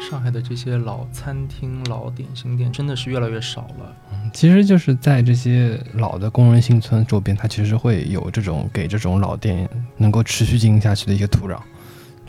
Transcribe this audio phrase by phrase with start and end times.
[0.00, 3.96] 上海的这些老餐厅、老点心店真的是越来越少了。
[4.12, 11.58] 嗯，其实就是在这些老的工人新村周边，它其实会有这种给这种老店能够持续经营下去的一些土壤。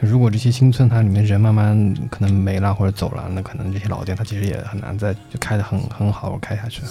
[0.02, 6.82] 就如果这些新村它里面人慢慢可能没了或者走了，那可能这些老店它其实也很难再就开得很很好开下去。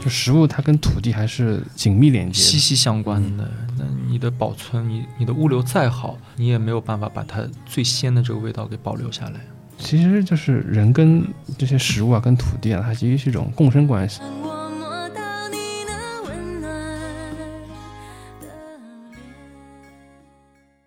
[0.00, 3.50] 就食物它跟土地还是紧密连接、息息相关的。
[3.66, 3.67] 那
[4.08, 9.40] 你的保存，你你的物流再好，你也没有办法把它最鲜的这个味道给保留下来。
[9.76, 11.22] 其实就是人跟
[11.58, 14.22] 这些食物啊，跟土地啊，它其实是一种共生关系。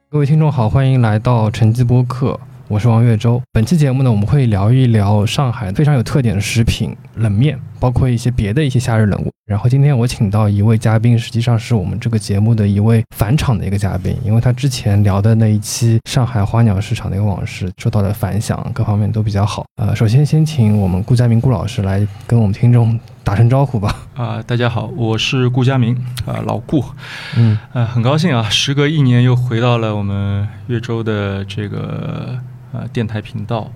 [0.10, 3.40] 各位听众好，欢迎来到晨记播客，我是王月洲。
[3.52, 9.32] 本期节目呢，我们会聊一聊上海非常有特点的食品冷面，包括一些别的一些夏日冷物。
[9.48, 19.66] 然后今天我请到一位嘉宾，实际上是我们这个节目的一位返场的一个嘉宾，因为他之前聊的那一期上海花鸟市场的一个往事，受到的反响各方面都比较好。
[19.82, 22.98] 呃，首先先请我们顾佳明顾老师来跟我们听众。
[23.24, 23.96] 打声招呼吧！
[24.16, 26.84] 啊，大家好，我是顾佳明，啊，老顾，
[27.38, 32.40] 嗯，呃，很高兴啊，时隔一年又回到了我们越州的这个
[32.74, 33.72] 呃电台频道。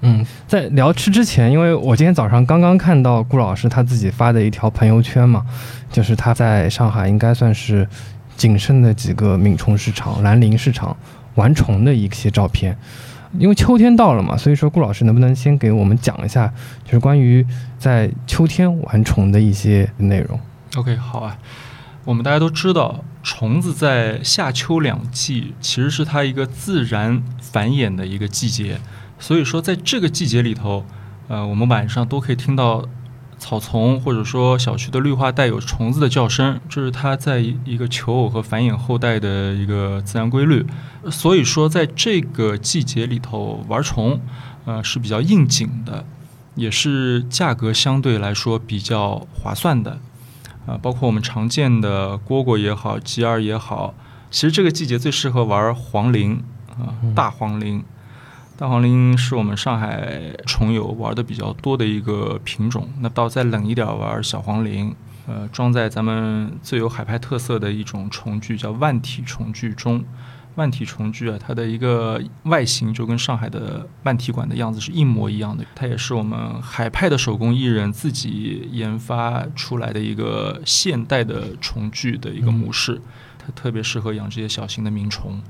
[0.00, 5.44] 嗯，在聊吃之前，因为我今天早上刚刚看到顾老师他自己发的一条朋友圈嘛，
[5.90, 7.88] 就是他在上海应该算是
[8.36, 10.96] 仅剩的几个闽虫市场、兰陵市场
[11.34, 12.76] 玩虫的一些照片。
[13.38, 16.50] 因为秋天到了嘛，所以说顾老师能不能先给我们讲一下，
[16.84, 17.44] 就是关于
[17.78, 20.40] 在秋天玩虫的一些内容
[20.76, 21.36] ？OK，好啊。
[22.04, 28.78] 我们大家都知道，虫子在夏秋两季其实是它一个自然繁衍的一个季节，
[29.18, 30.84] 所以说在这个季节里头，
[31.28, 32.84] 呃，我们晚上都可以听到。
[33.40, 40.66] 草丛或者说小区的绿化带有虫子的叫声，这是它在一个求偶和繁衍后代的一个自然规律。
[41.08, 44.20] 所以说，在这个季节里头玩虫，
[44.64, 46.04] 呃是比较应景的，
[46.56, 50.00] 也是价格相对来说比较划算的。
[50.66, 53.94] 啊，包括我们常见的蝈蝈也好，吉儿也好，
[54.32, 56.38] 其实这个季节最适合玩黄蛉
[56.70, 57.82] 啊，大黄蛉。
[58.58, 62.88] 大黄蛉是我们上海虫友玩的比较多的一个品种。
[62.98, 64.92] 那到再冷一点玩小黄蛉，
[65.28, 70.04] 呃，装在咱们最有海派特色的一种虫具，叫万体虫具中。
[70.56, 75.64] 万体虫具啊，它的一个外形就跟上海的万体馆的样子是一模一样的。
[75.76, 83.00] 它也是我们海派的手工艺人自己研发出来的一个现代的虫具的一个模式。
[83.38, 85.40] 它特别适合养这些小型的鸣虫。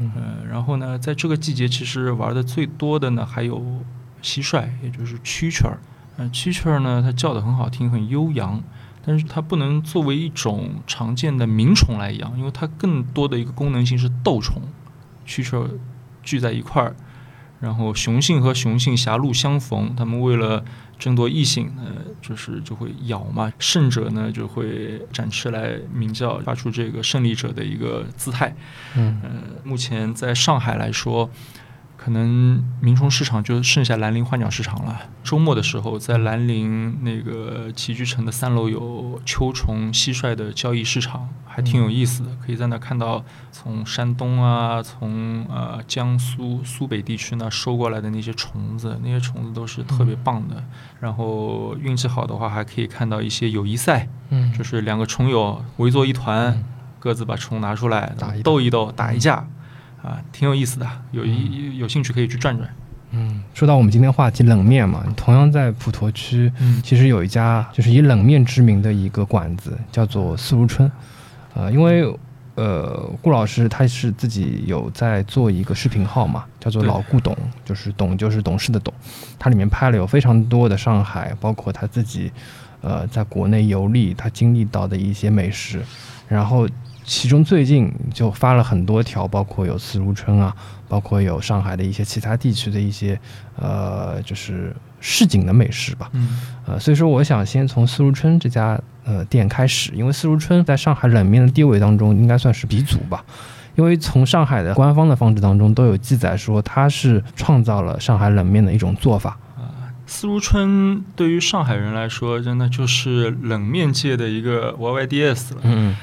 [0.00, 0.10] 嗯，
[0.48, 3.60] 然后呢，在这个季节，其实玩的最多的呢，还有
[4.22, 5.78] 蟋蟀，也就是蛐蛐儿。
[6.16, 8.62] 嗯，蛐蛐儿呢，它叫的很好听，很悠扬，
[9.04, 14.62] 但是它不能作为一种常见的鸣虫来养，因为它更多的一个功能性是斗虫。
[15.26, 15.70] 蛐蛐儿
[16.22, 16.94] 聚在一块儿，
[17.64, 20.62] 然后雄性和雄性狭路相逢，他们为了
[20.98, 21.86] 争夺异性，呃，
[22.20, 23.50] 就是就会咬嘛。
[23.58, 28.54] 胜者呢就会展翅来鸣叫，发出这个胜利者的一个姿态。
[28.94, 29.30] 嗯，呃，
[29.64, 31.30] 目前在上海来说。
[31.96, 35.00] 可能鸣虫市场就剩下兰陵花鸟市场了。
[35.22, 42.30] 周末的时候，在兰陵那个齐聚城的三楼有秋虫、蟋蟀的交易市场，还挺有意思的。
[42.44, 50.62] 可以在那看到从山东啊、从呃江苏苏北地区那收过来的那些虫子，那些虫子都是特别棒的。
[51.00, 56.62] 然后运气好的话，还可以看到一些友谊赛，嗯，就是两个虫友围坐一团，
[56.98, 59.46] 各自把虫拿出来斗一斗，打一架。
[60.04, 62.68] 啊，挺有意思的，有一有兴趣可以去转转。
[63.12, 70.90] 嗯，说到我们今天话题冷面嘛，同样在普陀区，其实有一家就是以冷面知名的一个馆子，叫做四如春。
[71.54, 72.04] 呃，因为
[72.56, 78.92] 呃，顾老师他是自己有在做一个视频号嘛，叫做老顾董，就是董就是董事的董。
[79.38, 82.30] 他里面拍了有非常多的上海，包括他自己
[82.82, 85.80] 呃在国内游历他经历到的一些美食，
[86.28, 86.68] 然后。
[87.04, 90.54] 其中最近就发了很多条，包括有四如春啊，
[90.88, 93.20] 包括有上海的一些其他地区的一些，
[93.56, 96.08] 呃，就是市井的美食吧。
[96.12, 103.22] 嗯，呃，所以说我想先从四如春这家呃店开始，因为四如春在上海冷面的地位当中应该算是鼻祖吧。
[103.76, 109.36] 因为从上海的官方的方志当中都有记载说，它是创造了上海冷面的一种做法。
[109.56, 115.60] 啊，四如春对于上海人来说，真的就是冷面界的一个 YYDS 了。
[115.64, 115.94] 嗯。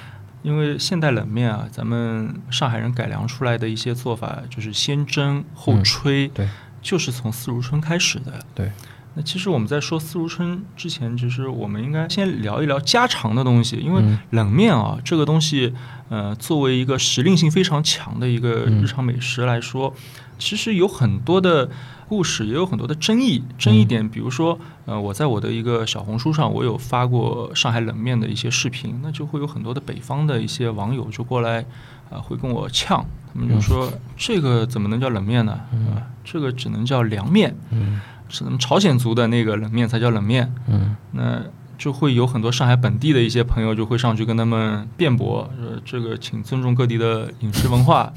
[0.44, 6.48] 因为现代冷面啊，咱们上海人改良出来的一些做法，就是先蒸后吹，对，
[6.82, 8.40] 就是从四如春开始的。
[8.56, 8.72] 对，
[9.14, 14.02] 那其实我们在说四如春之前，其实我们应该先聊一聊家常的东西，因为
[14.32, 15.74] 冷面啊这个东西，
[16.10, 19.94] 呃，作为一个时令性非常强的一个日常美食来说，
[20.40, 21.70] 其实有很多的
[22.12, 23.42] 故事，也有很多的争议。
[23.58, 31.66] 争议点，比如说，呃，我在我的一个小红书上，我有发过上海冷面的一些视频，那就会有很多的北方的一些网友就过来，
[32.10, 35.54] 啊，会跟我呛，他们就说这个怎么能叫冷面呢？
[35.54, 37.56] 啊，这个只能叫凉面。
[37.70, 38.02] 嗯。
[38.34, 41.42] 是咱们朝鲜族的那个冷面才叫冷面，嗯，那
[41.78, 48.14] 就会有很多上海本地的一些朋友就会上去跟他们辩驳，说这个请尊重各地的饮食文化，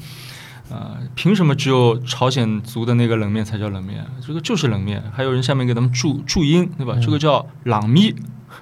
[0.69, 4.05] 啊，凭什么只有朝鲜族的那个冷面才叫冷面？
[4.25, 5.03] 这个就是冷面。
[5.13, 6.95] 还有人下面给他们注注音，对吧？
[7.01, 8.15] 这个叫朗咪。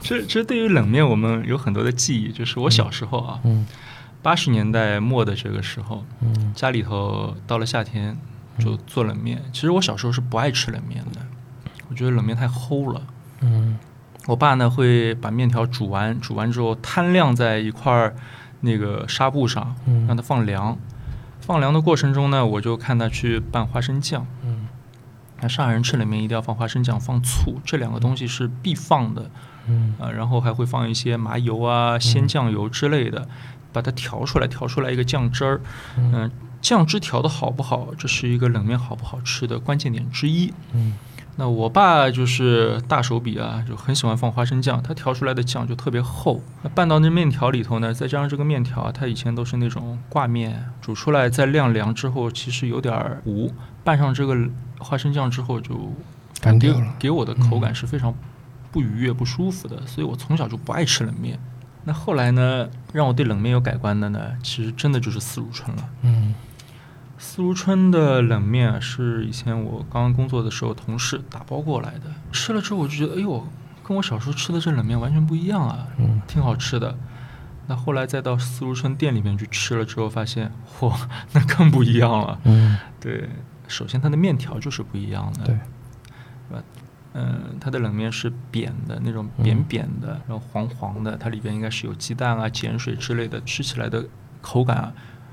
[0.00, 3.40] 这这对于冷面，我们有很多的记忆，就是我小时候啊，
[4.22, 6.04] 八十年代末的这个时候，
[6.54, 8.16] 家里头到了夏天。
[8.60, 11.20] 就做冷面，其实我小时候是不爱吃冷面的，
[11.88, 13.00] 我觉得冷面太齁了。
[13.40, 13.78] 嗯，
[14.26, 18.16] 我爸呢会把面条煮完，煮完之后摊晾在一块儿
[18.60, 19.74] 那个纱布上，
[20.06, 20.76] 让它放凉。
[21.40, 24.26] 放凉的过程中呢，我就看他去拌花生酱。
[24.44, 24.68] 嗯，
[25.40, 29.30] 那上海人吃冷面一定要放花生酱、放醋，这两个东西是必放的。
[29.66, 33.28] 嗯，啊，然后还会放一些麻油啊、鲜酱油之类的，
[33.72, 35.60] 把它调出来，调出来一个酱汁儿。
[35.96, 36.30] 嗯。
[36.60, 40.52] 酱汁调的好不好，这是一个冷面好不好吃的关键点之一。
[40.72, 40.94] 嗯，
[41.40, 46.42] 那我爸就是大手笔啊，就很喜欢放花生酱，他调出来的酱就特别厚。
[46.62, 52.92] 那拌到那面条里头呢，再加上这个面条，它以前都是那种挂面，煮出来再晾凉之后，其实有点
[53.22, 53.54] 糊。
[53.84, 54.36] 拌上这个
[54.80, 55.92] 花生酱之后，就
[56.40, 56.94] 干掉了。
[56.98, 58.12] 给我的口感是非常
[58.72, 61.38] 不愉悦、不舒服的，所以我从小就不爱吃冷面。
[61.84, 65.88] 那后来呢，让我对冷面有改观的呢，其实真的就是四如春了。
[66.02, 66.34] 嗯。
[67.18, 73.46] 四如春的冷面是以前我刚刚工作的时候同事打包过来的，吃了之后我就觉得，哎呦，
[73.82, 76.96] 跟我小时候吃的这冷面完全不一样啊，嗯，挺好吃的。
[77.66, 80.96] 那后来再到四如春店里面去吃了之后，发现，嚯，
[81.32, 82.40] 那更不一样了。
[82.44, 83.28] 嗯，对，
[83.66, 86.62] 首先它的面条就是不一样的，对，是吧？
[87.14, 94.06] 嗯，它的冷面是扁的那种扁扁的，然后黄黄的，它里边应该是有鸡蛋啊、碱水之类的，吃起来的
[94.40, 94.92] 口感啊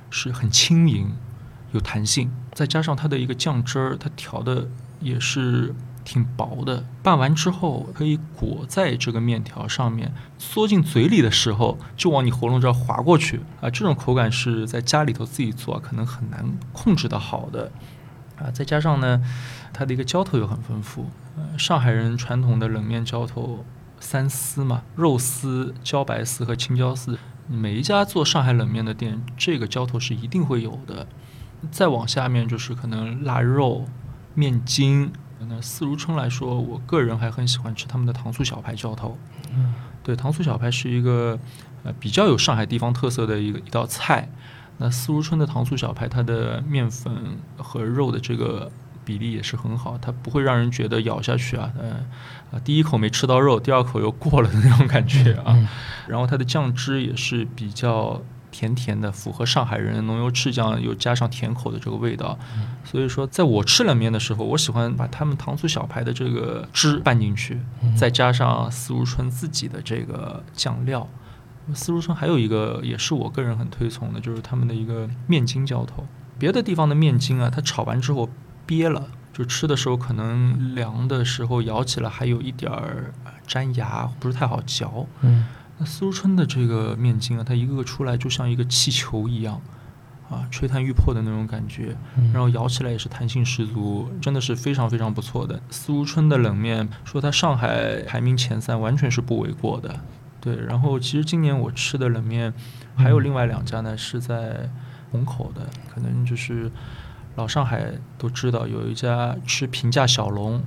[0.09, 1.09] 是很轻盈。
[1.75, 4.67] 有弹性，再加上它的一个酱汁儿，它调的
[5.01, 6.85] 也是挺薄的。
[7.03, 13.69] 拌完之后可以裹在这个面条上面，缩进嘴里的时候就往你喉咙这儿滑过去啊！
[13.69, 17.71] 这种口感是在家里头自己做可能很难控制的好的
[18.37, 18.49] 啊！
[18.51, 19.21] 再加上呢，
[19.73, 21.09] 它的一个浇头又很丰富。
[21.37, 23.65] 呃，上海人传统的冷面浇头
[23.99, 27.19] 三丝嘛，肉丝、茭白丝和青椒丝。
[27.47, 31.05] 每一家做上海冷面的店，这个浇头是一定会有的。
[31.71, 33.85] 再往下面就是可能腊肉、
[34.33, 35.11] 面筋。
[35.47, 39.15] 那四如春来说，我个人还很喜欢吃他们的糖醋小排浇头。
[39.53, 41.37] 嗯，对，糖醋小排是一个
[41.83, 44.27] 呃比较有上海地方特色的一个一道菜。
[44.77, 48.71] 那四如春的糖醋小排，它的面粉和肉的这个
[49.03, 51.89] 比例也是很好，它不会让人觉得咬下去啊，呃
[52.51, 55.55] 啊，第一口没吃到肉，第二口又过了的那种感觉啊。
[56.07, 58.21] 然后它的酱汁也是比较。
[58.55, 62.39] 甜甜的，符合上海人浓油赤酱又加上甜口的这个味道，
[62.85, 67.59] 所以说在我吃冷面的时候，我喜欢把他们糖醋小排的这个汁拌进去，
[67.97, 71.05] 再加上四如春自己的这个酱料。
[71.73, 76.07] 四如春还有一个也是我个人很推崇的，就是他们的一个面筋浇头。
[76.39, 78.29] 别的地方的面筋啊，它炒完之后
[78.65, 83.13] 憋了，就吃的时候可能凉的时候咬起来还有一点儿
[83.47, 85.05] 粘牙，不是太好嚼。
[85.19, 85.45] 嗯。
[85.77, 89.61] 那思如春的这个面筋啊，它一个个出来就像一个气球一样，
[90.29, 91.95] 啊，吹弹欲破的那种感觉，
[92.33, 95.61] 然后咬起来也是弹性十足，真的是非常非常不错的。
[95.69, 99.99] 思如春的冷面，说它上海排名前三，完全是不为过的。
[100.39, 102.53] 对，然后其实今年我吃的冷面
[102.95, 104.69] 还有另外两家呢，是在
[105.11, 106.71] 虹口的，可能就是
[107.35, 110.63] 老上海都知道有一家吃平价小龙。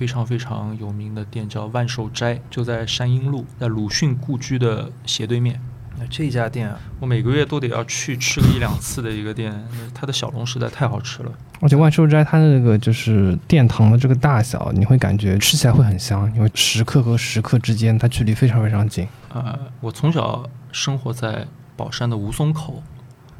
[0.00, 5.60] 非常非常有名的店叫万寿斋，就在山阴路，在鲁迅故居的斜对面。
[5.98, 9.54] 那这家店啊，我每个月都得要去吃个一两次的一个店，
[9.94, 11.30] 它的小龙实在太好吃了。
[11.60, 19.06] 而且万寿斋它的那个就是殿堂的这个大小，你会感觉吃起来会很香，因为食客和食客之间它距离非常非常近。
[19.34, 22.82] 呃，我从小生活在宝山的吴淞口。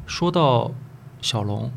[0.05, 0.71] 说到
[1.23, 1.71] 小龙，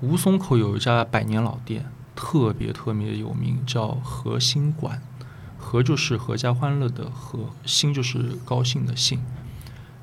[0.00, 1.84] 吴淞口有一家百年老店。
[2.20, 5.00] 特别特别有名，叫和兴馆，
[5.56, 9.20] 和就是合家欢乐的和，兴就是高兴的兴。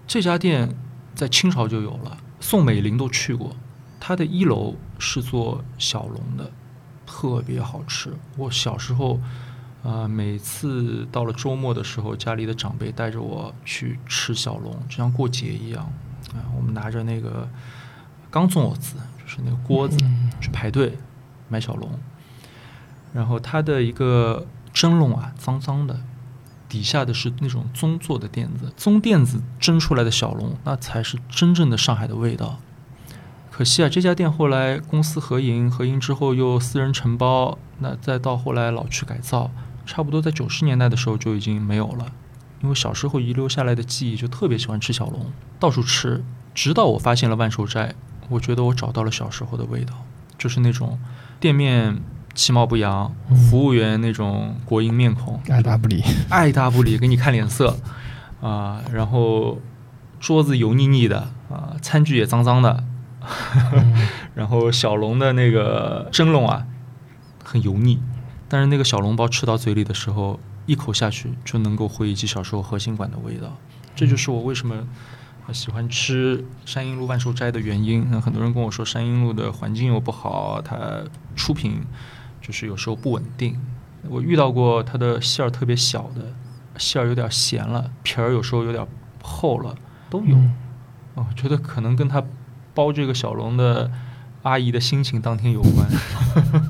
[0.08, 0.74] 这家店
[1.14, 3.54] 在清朝就有了，宋美龄都去过。
[4.00, 6.50] 它的一楼是做小龙的，
[7.06, 8.14] 特别好吃。
[8.38, 9.20] 我小时候，
[9.84, 15.84] 呃，每次到了周末的时候，家里的长辈带着我去吃小龙，就像过节一样
[16.34, 16.40] 啊。
[16.56, 17.46] 我们拿着那个
[18.32, 19.98] 钢粽子，就是那个锅子，
[20.40, 20.98] 去排队
[21.48, 22.00] 买小龙。
[23.14, 26.00] 然后它的一个蒸笼啊，脏脏的，
[26.68, 32.60] 底下的是那种棕做的垫子，棕垫子蒸出来的小龙，那才是真正的上海的味道。
[33.52, 39.50] 可惜啊，这家店后来公司合营，合营之后又私人承包，那再到后来老区改造，
[39.86, 42.12] 差不多在九十年代的时候就已经没有了。
[42.62, 46.22] 因为小时候遗留下来的记忆，就特别喜欢吃小龙，到处吃。
[46.54, 47.96] 直到我发现了万寿斋，
[48.28, 49.94] 我觉得我找到了小时候的味道，
[50.38, 51.00] 就是那种
[51.46, 52.02] 店面
[52.34, 53.16] 其貌不扬，
[53.52, 57.78] 服务员那种国营面孔，爱答不理，爱答不理，给你看脸色。
[58.42, 59.60] 啊，然后
[60.20, 62.84] 桌子油腻腻的啊，餐具也脏脏的。
[64.34, 66.66] 然后小笼的那个蒸笼啊，
[67.44, 68.02] 很油腻，
[68.50, 73.56] 但是那个小笼包吃到嘴里的时候，一口下去就能够回忆起小时候核心馆的味道。
[73.96, 74.76] 这就是我为什么
[75.54, 78.08] 喜欢吃山阴路万寿斋的原因。
[78.12, 81.02] 那很多人跟我说山阴路的环境又不好，它
[81.36, 81.82] 出品
[82.42, 83.60] 就是有时候不稳定。
[84.08, 86.34] 我遇到过它的馅儿特别小的，
[86.78, 88.86] 馅儿有点咸了，皮儿有时候有点
[89.22, 89.76] 厚了，
[90.10, 90.38] 都有。
[91.16, 92.24] 哦觉得可能跟他。
[92.76, 93.90] 包这个小龙的
[94.42, 95.88] 阿姨的心情当天有关，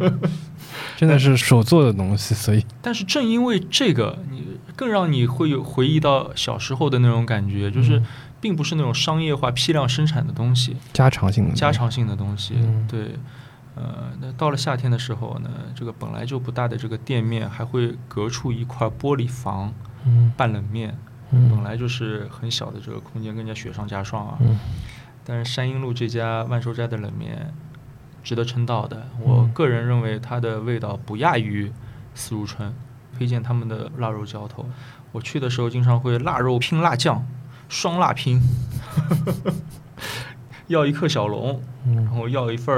[0.95, 2.63] 真的是手做的东西，所以。
[2.79, 4.44] 但是正因为这个，你
[4.75, 8.01] 更让你会有回忆到小时候的那种感觉，就是
[8.41, 12.55] 并不是那种商业化批量生产的东西，家常性的家常性的东西。
[12.87, 13.15] 对，
[13.75, 19.73] 呃，那到了夏天的时候呢，这个本来就不大的这个店面还会隔出一块玻璃房，
[20.05, 20.97] 嗯，拌冷面，
[21.31, 24.37] 本来就是很小的这个空间，更加雪上加霜啊。
[25.23, 27.51] 但是山阴路这家万寿斋的冷面
[28.23, 31.71] 值得称道的，我个人认为它的味道不亚于
[32.13, 32.73] 思如春，
[33.15, 34.67] 推荐他们的腊肉浇头。
[35.11, 37.25] 我去的时候经常会腊肉拼辣酱，
[37.69, 38.41] 双辣拼，
[40.67, 41.61] 要一克小龙，
[41.95, 42.75] 然后要一份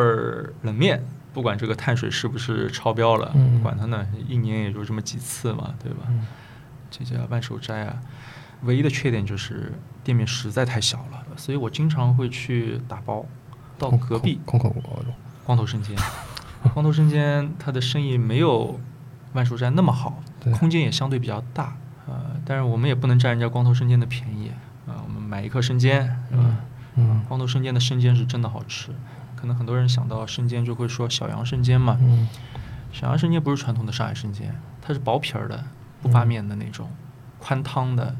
[0.61, 1.03] 冷面，
[1.33, 6.07] 不管这个碳水是不是超标了，管它呢，一年也就这么几次嘛，对吧？
[6.91, 7.97] 这家万寿斋啊。
[8.63, 9.71] 唯一的缺点就是
[10.03, 13.25] 店面实在太小了，所以我经常会去打包
[13.77, 14.99] 到隔壁空口包
[15.43, 15.95] 光头生煎。
[16.73, 18.79] 光头生煎它的生意没有
[19.33, 20.21] 万寿斋那么好，
[20.59, 21.75] 空间也相对比较大
[22.07, 24.49] 呃，但是我们也不能占人家光头生煎的便宜
[24.87, 25.03] 啊。
[25.05, 26.43] 我们买一颗生煎是吧？
[26.95, 28.91] 嗯，光头生煎的生煎是真的好吃。
[29.35, 31.97] 可能很多人想到生煎就会说小杨生煎嘛。
[32.01, 32.27] 嗯，
[32.91, 35.63] 小杨生煎不是传统的上海生煎，它是薄皮儿的，
[36.01, 36.89] 不发面的那种，
[37.39, 38.15] 宽汤的。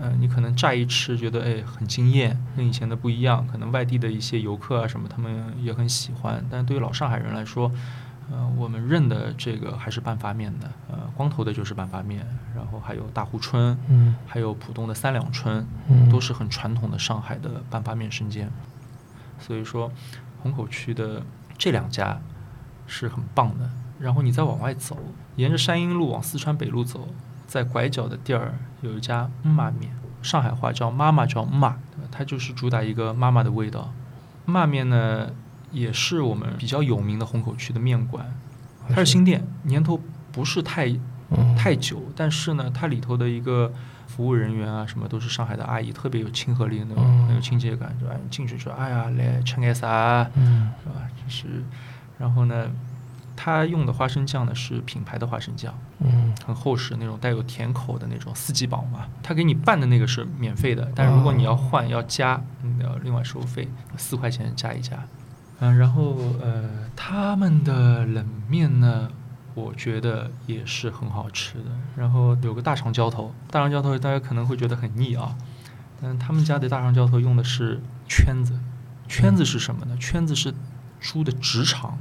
[0.00, 3.46] 嗯，你可能乍一吃觉得哎很惊艳，跟以前的不一样。
[3.46, 6.44] 可能外地的一些游客啊什么，他们也很喜欢。
[6.50, 7.72] 但对于老上海人来说，
[8.30, 18.50] 呃，我们认的这个还是半发面的，呃，光头的就是半发面，然后还有大湖春，嗯，还有浦东的三两春，嗯，都是很传统的上海的半发面生煎。
[19.38, 19.90] 所以说，
[20.42, 21.22] 虹口区的
[21.56, 22.20] 这两家
[22.86, 23.70] 是很棒的。
[23.98, 24.96] 然后你再往外走，
[25.36, 27.08] 沿着山阴路往四川北路走。
[27.46, 31.78] 在拐角的地儿有一家妈面，上海话叫妈妈叫妈，
[32.10, 33.90] 它就是主打一个妈妈的味道。
[34.44, 35.30] 妈面呢，
[35.70, 38.26] 也是我们比较有名的虹口区的面馆，
[38.88, 40.00] 它是新店，年头
[40.32, 40.88] 不是太
[41.56, 43.72] 太久，但是呢，它里头的一个
[44.06, 48.14] 服务人员啊，什么都是上海的阿姨，特别有亲和力的那种，很有亲切感，对吧？
[48.22, 51.08] 你进去说，哎呀，来吃点啥，是吧？
[51.16, 51.62] 就是，
[52.18, 52.70] 然后呢？
[53.40, 59.06] 他用的花生酱呢是品牌的花生酱，嗯，很厚实那种带有甜口的那种四季宝嘛。
[59.22, 62.42] 他给你拌的那个是免费的，但是如果你要换要加，
[62.82, 64.98] 要另外收费，四块钱加一加。
[65.60, 69.10] 嗯，然后呃，他们的冷面呢，
[69.54, 71.70] 我觉得也是很好吃的。
[71.96, 75.36] 然后有个大肠浇头，大肠浇头大家可能会觉得很腻啊，
[76.00, 78.58] 但他们家的大肠浇头用的是圈子，
[79.08, 79.96] 圈子是什么呢？
[79.96, 80.54] 圈子是
[81.00, 81.98] 猪的直肠。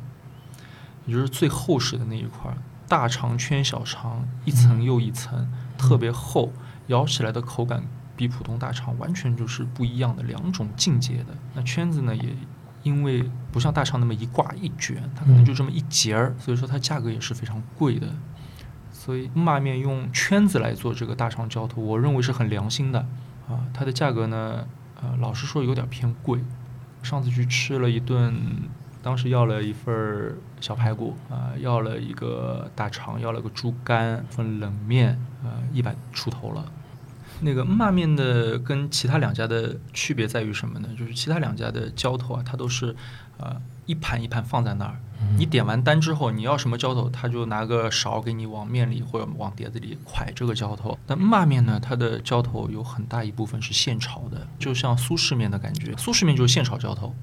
[1.05, 2.53] 也就是最厚实的那一块，
[2.85, 6.51] 大肠圈小肠，一层又一层，特别厚，
[6.87, 7.81] 咬起来的口感
[8.17, 11.27] 比普通大肠完全就是不一样的两种境界的。
[11.55, 12.35] 那圈子呢，也
[12.87, 18.07] 因为不像大肠那么一挂一卷，它可能就这么一节儿，所以说它价格也是非常贵的。
[18.91, 22.99] 所以骂面用圈子来做这个大肠浇头，我认为是很良心的
[23.47, 23.67] 啊。
[23.73, 24.67] 它的价格呢，
[25.01, 26.39] 呃，老实说有点偏贵。
[27.03, 28.33] 上次去吃了一顿。
[29.03, 36.65] 当时要了一份小排骨啊，要了一个大肠，要了个猪肝，份冷面，呃，一百出头了。
[37.41, 40.89] 那个骂面的跟其他两家的区别在于什么呢？
[40.97, 42.95] 就是其他两家的浇头啊，它都是
[43.37, 44.99] 呃一盘一盘放在那儿，
[45.37, 50.97] 你点完单之后，你要什么浇头，他就拿个勺给你往面里或者往碟子里蒯这个浇头。
[51.07, 57.15] 那骂面呢，它的浇头有很大一部分是现炒的，就像苏式面的感觉，苏式面就是现炒浇头。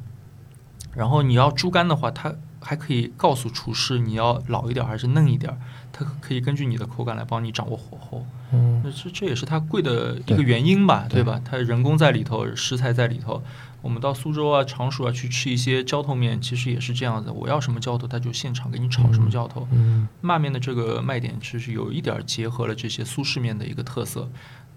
[0.94, 5.58] 然后你要猪肝的话，它还可以告诉厨师你要老一点还是嫩一点，
[5.92, 8.24] 它可以根据你的口感来帮你掌握火候。
[8.54, 11.40] 嗯，那这这也是它贵的一个原因吧，对吧？
[11.44, 13.42] 它人工在里头，食材在里头。
[13.82, 17.30] 我们到苏州啊、常熟啊去吃一些浇头面，其实也是这样子。
[17.30, 19.68] 我要什么浇头，他就现场给你炒什么浇头。
[19.72, 24.26] 嗯，骂面的这个卖点其实有一点结合了这些苏式面的一个特色。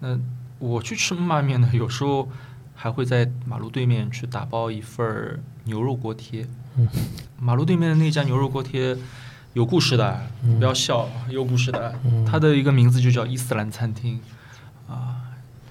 [0.00, 0.18] 那
[0.58, 2.28] 我去吃骂面呢，有时候
[2.74, 6.46] 还会在马路对面去打包一份儿牛肉锅贴。
[6.76, 6.86] 嗯，
[7.40, 8.94] 马路对面的那家牛肉锅贴
[9.58, 10.22] 有故事的，
[10.56, 11.92] 不要笑，有故事的。
[12.24, 14.20] 它的一个名字就叫伊斯兰餐厅
[14.88, 15.16] 啊。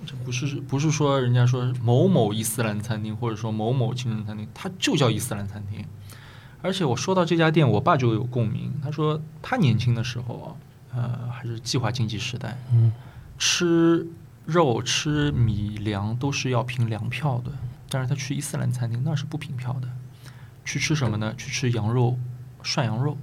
[0.06, 5.86] 这不是不是说人家说某某伊斯兰餐厅，或者说某某清真餐厅，它就叫伊斯兰餐厅。
[6.62, 8.74] 而且我说到这家店，我爸就有共鸣。
[8.84, 10.58] 他说他年轻的时候
[10.92, 12.92] 啊，呃，还是计划经济时代，嗯，
[13.38, 14.06] 吃
[14.46, 17.52] 肉吃米粮都是要凭粮票的。
[17.88, 19.88] 但是他去伊斯兰餐厅那是不凭票的，
[20.66, 21.34] 去吃什么呢？
[21.38, 22.20] 去吃羊肉
[22.62, 23.18] 涮羊肉，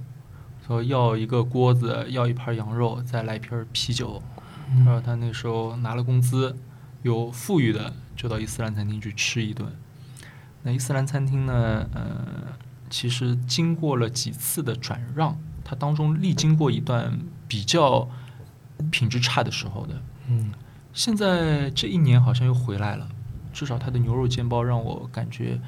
[0.65, 4.21] 说要一个锅子，要一盘羊肉，再来一瓶啤酒。
[4.83, 6.55] 他说他那时候拿了工资。
[7.03, 9.71] 有富裕的就到伊斯兰餐厅去吃一顿。
[10.63, 11.87] 那伊斯兰餐厅呢？
[11.93, 12.25] 呃，
[12.89, 18.09] 其实经过了几次的转让，它当中历经过一段比较
[18.89, 20.01] 品质差的时候的。
[20.27, 20.51] 嗯，
[20.93, 23.07] 现在这一年好像又回来了，
[23.53, 25.61] 至少它的牛肉煎包让我感觉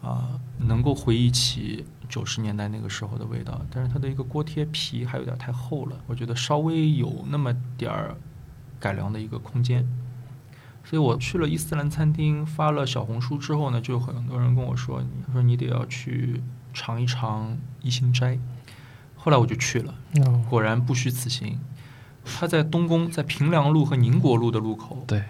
[0.00, 3.60] 啊，能够回忆起九十年代那个时候的味道。
[3.70, 8.16] 但是它的一个锅贴皮还有点太厚了，我觉得稍微有那么点儿
[8.80, 9.86] 改良的一个空间。
[10.84, 18.38] 所以我去了伊斯兰餐厅，发了小红书之后呢，就有很多人跟我说：“他说你得要去尝一尝一心斋。”
[19.14, 19.94] 后来我就去了，
[20.48, 21.58] 果然不虚此行。
[22.24, 25.04] 他在东宫，在平凉路和宁国路的路口。
[25.06, 25.24] 对，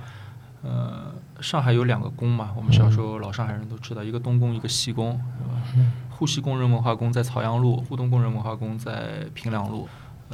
[0.63, 5.93] 呃，上海有两个宫嘛，我们小时候老上海人都知道，一个东宫，一个西宫，是吧？
[6.19, 9.89] 沪西工人文化宫在曹杨路，沪东工人文化宫在平凉路。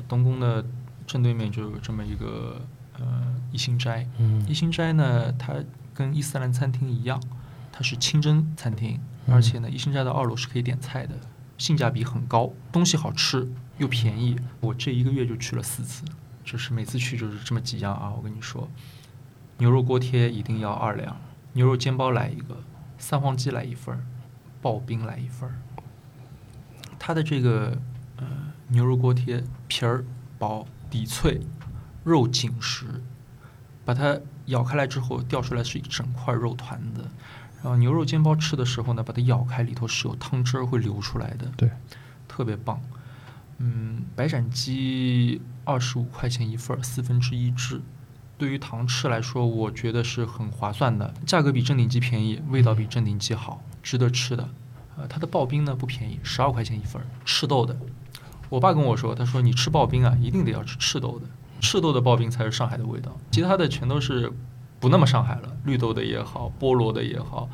[0.08, 0.64] 东宫的
[1.06, 2.60] 正对面就有这么一个。
[2.96, 4.06] 呃，一心斋，
[4.46, 5.52] 一心斋呢，它
[5.92, 7.20] 跟伊斯兰餐厅一样，
[7.72, 11.16] 它是清真餐厅，而且呢，一心斋的二楼是可以点菜的，
[11.58, 14.38] 性价比很高，东西好吃又便宜。
[14.60, 16.04] 我这一个月就去了四次，
[16.44, 18.12] 就是每次去就是这么几样啊。
[18.16, 18.68] 我跟你说，
[19.58, 21.16] 牛肉锅贴一定要二两，
[21.54, 22.56] 牛肉煎包来一个，
[22.96, 24.06] 三黄鸡来一份儿，
[24.62, 25.56] 刨冰来一份儿。
[27.06, 27.76] 它的这个
[28.16, 28.26] 呃
[28.68, 30.02] 牛肉锅贴皮儿
[30.38, 31.38] 薄底脆。
[32.02, 32.86] 肉紧实，
[33.84, 37.04] 把它咬开来之后，掉出来是一整块肉团子。
[37.62, 41.70] 然后牛肉煎包吃的时候呢，把它咬开，里头是有汤汁儿会流出来的，对，
[42.26, 42.80] 特别棒。
[43.58, 47.82] 嗯，白斩鸡二十五块钱一份儿，四分之一只。
[48.38, 54.48] 对于糖吃来说，我觉得是很划算的，价格比正鼎鸡便宜，味道比正鼎鸡好，值得吃的。
[54.96, 57.76] 呃，它的刨冰呢不便宜，十二块钱一份，赤豆的。
[58.48, 61.26] 我爸跟我说，他说你吃刨冰啊，一定得要吃赤豆的。
[61.60, 64.30] 赤豆的刨冰才是上海的味道，其他的全都是
[64.78, 65.56] 不那么上海了。
[65.64, 67.48] 绿豆的也好，菠萝的也好，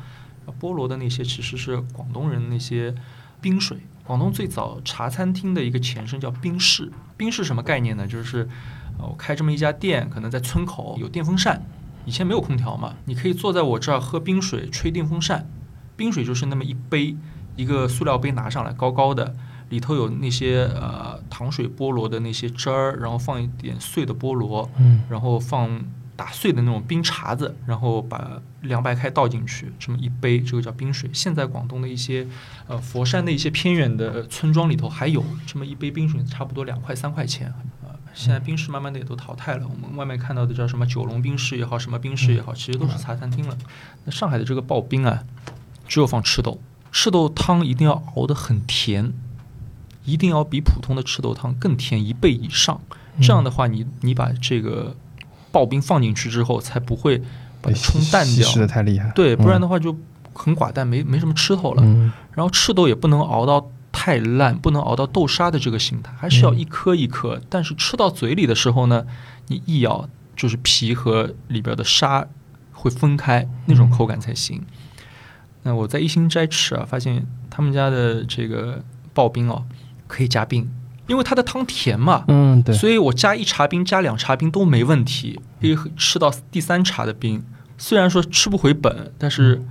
[0.59, 2.93] 菠萝的那些其实是广东人那些
[3.39, 3.77] 冰水。
[4.03, 8.05] 广东最早茶餐厅的一个前身叫冰室，冰室什么概念呢？
[8.05, 8.47] 就是
[8.99, 11.65] 我开这么一家店，可能在村口有电风扇，
[12.05, 15.49] 以前没有空调嘛，你可以坐在我这儿喝冰水，吹电风扇。
[15.95, 17.15] 冰水就是那么一杯，
[17.55, 19.35] 一个塑料杯拿上来，高高的。
[19.69, 25.81] 里头有那些呃糖水菠萝的那些汁儿，然后放一点碎的菠萝，嗯，然后放
[26.17, 31.09] 打碎的那种冰碴子，然后把凉白开倒进去，这么一杯，这个叫冰水。
[31.13, 32.27] 现在广东的一些
[32.67, 37.55] 呃佛山的一些偏远的村庄里头还有这么一杯冰水，差不多两块三块钱啊。
[38.13, 43.57] 现在冰室慢慢的也都淘汰了，我们外面看到的叫什么九龙冰室也好，什么冰室也好，其实都是茶餐厅了。
[44.03, 45.23] 那上海的这个刨冰啊，
[45.91, 46.57] 只有放赤豆，
[46.89, 49.11] 赤豆汤一定要熬得很甜。
[50.05, 52.79] 一定要比普通的赤豆汤更甜一倍以上，
[53.21, 54.95] 这样的话，你你把这个
[55.51, 57.17] 刨冰放进去之后，才不会
[57.61, 58.47] 把它冲淡掉。
[58.47, 59.11] 稀释的太厉害。
[59.13, 59.93] 对，不然的话就
[60.31, 61.83] 很寡淡，没没什么吃头了。
[62.31, 67.41] 然后赤豆也不能熬到太烂，不能熬到豆沙的这个形态，还是要一颗一颗。
[67.49, 69.05] 但是吃到嘴里的时候呢，
[69.47, 72.25] 你一咬就是皮和里边的沙
[72.71, 74.63] 会分开，那种口感才行。
[75.63, 79.63] 那我在一心斋吃啊，发现他们家的这个刨冰哦。
[80.07, 80.69] 可以加冰，
[81.07, 87.41] 因为它的汤甜嘛，嗯，对，所以我加一茶冰、加两茶冰都没问题，可以吃到第三茶的冰。
[87.77, 89.61] 虽然说吃不回本，但是。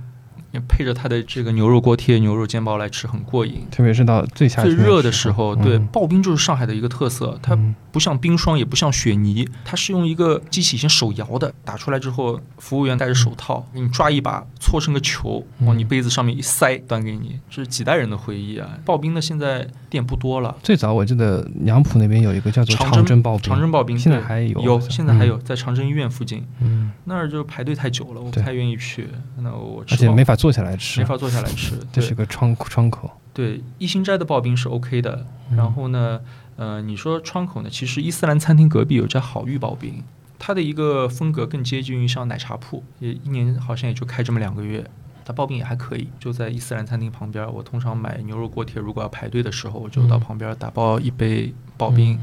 [0.59, 3.65] 配着它的这个牛肉锅贴、牛肉煎包来吃，很过瘾。
[3.71, 7.37] 特别是到最夏最热的时候，对刨冰就是上海的一个特色。
[7.41, 7.57] 它
[7.91, 17.39] 不像冰霜，也不像雪泥，它是用一个机器先手摇的，打出来之后，服务员戴着手套给你抓一把，搓成个球，往你杯子上面一塞，端给你。
[17.49, 18.69] 这是几代人的回忆啊！
[18.85, 20.55] 刨冰的现在店不多了。
[20.63, 26.45] 最早我记得杨浦那边有一个叫做长征刨冰，长征刨冰现在还有，有现在还有在长征医院附近。
[26.61, 29.09] 嗯，那儿就排队太久了，我不太愿意去。
[29.37, 31.15] 那我而且没法坐下来吃，没法。
[31.15, 33.11] 坐下来吃，这是个窗窗口。
[33.31, 35.23] 对，一心斋的刨冰是 OK 的。
[35.55, 36.19] 然后呢，
[36.55, 37.69] 呃，你说窗口呢？
[37.69, 40.03] 其实伊斯兰餐厅隔壁有家好玉刨冰，
[40.39, 44.83] 它的一个风格更接近于像奶茶铺，也一年好像也就开这么两个月。
[45.23, 47.47] 它刨冰也还可以，就在伊斯兰餐厅旁边。
[47.53, 52.19] 我通常买牛肉锅贴，如果要排队的时候，我就到旁边打包一杯刨冰，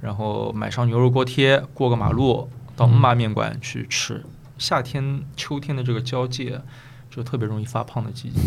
[0.00, 4.24] 然后买上牛肉锅贴，过个马路到姆妈面馆去吃。
[4.58, 6.60] 夏天、秋天的这个交界。
[7.14, 8.40] 就特别容易发胖的季节，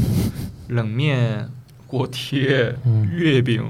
[0.70, 1.48] 冷面、
[1.86, 2.76] 锅贴、
[3.16, 3.64] 月饼，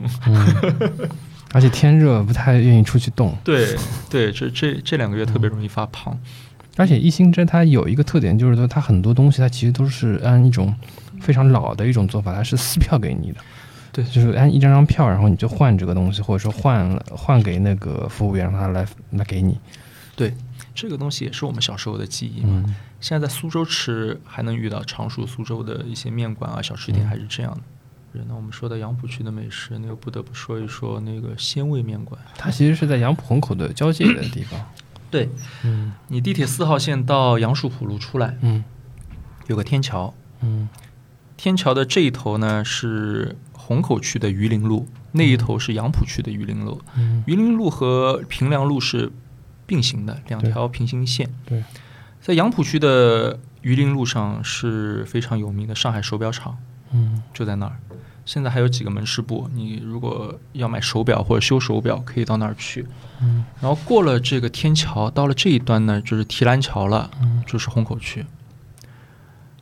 [1.51, 3.36] 而且天热不太愿意出去动。
[3.43, 3.75] 对
[4.10, 6.17] 对，这这这两个月特别容易发胖。
[6.77, 10.73] 而且一星针它有一个特点，就是说它很多东西它其实都是按一种
[11.19, 13.38] 非常老的一种做法，它是撕票给你的。
[13.91, 19.58] 对，就是按一张张票，然后你就换这个东西，或者说换了换给那个服务员，让他来来给你。
[20.15, 20.34] 对。
[20.73, 22.75] 这个东西也是我们小时候的记忆嘛。
[23.01, 27.62] 现在在苏州吃还能遇到常熟苏州的一些面馆啊、小吃店，还是这样的。
[28.27, 32.19] 那我们说到杨浦区的美食，那又不得不说一说那个鲜味面馆。
[32.38, 34.60] 它其实是在杨浦虹口的交界的地方。
[35.12, 35.29] 对，
[35.63, 38.63] 嗯，你地铁四号线到杨树浦路出来，嗯，
[39.47, 40.69] 有个天桥，嗯，
[41.36, 46.81] 天桥的这一头呢是虹口区的榆林路，那一头是杨浦区的榆林路。
[47.27, 49.12] 榆林路和平凉路是。
[49.67, 51.27] 并行的两条平行线。
[51.43, 51.63] 对，
[52.26, 56.58] 在杨浦区的榆林路上是非常有名的上海手表厂，
[56.92, 57.78] 嗯，就在那儿。
[58.26, 62.84] 现在还有几个门市部，你如果要买手表或者修手表，可以到那儿去。
[63.22, 67.12] 嗯，然后过了这个天桥，到了这一端呢，就是提篮桥了，
[67.46, 68.26] 就是虹口区。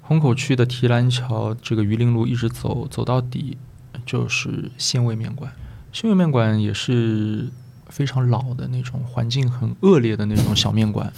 [0.02, 3.58] 虹口区的提篮桥，这个榆林路一直走走到底，
[4.06, 5.52] 就是鲜味面馆。
[5.92, 7.50] 鲜味面馆也是。
[7.90, 11.14] 非常老的那种，环境很恶劣的那种小面馆。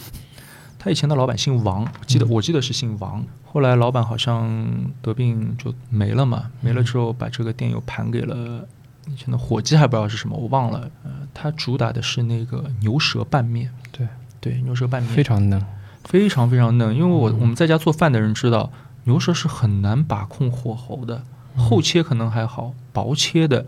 [0.86, 3.26] 他以前的老板姓王，记得我记得是姓王。
[3.44, 4.56] 后来老板好像
[5.02, 8.64] 得病就没了嘛，没了之后把这个店又盘给了
[9.08, 10.88] 以前的伙计，还不知道是什么，我忘了。
[11.04, 13.72] 呃，他主打的是那个牛舌拌面。
[13.92, 14.08] 对
[14.40, 15.60] 对，牛舌拌面非常嫩，
[16.04, 16.96] 非常非常嫩。
[16.96, 18.72] 因为我我们在家做饭的人知道，
[19.06, 21.24] 牛舌是很难把控火候的，
[21.58, 23.66] 厚切可能还好，薄切的，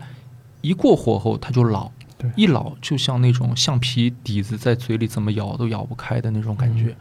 [0.60, 1.90] 一过火候它就老。
[2.34, 6.96] 一老就像那种橡皮底子在嘴里怎么咬都咬不开的那种感觉，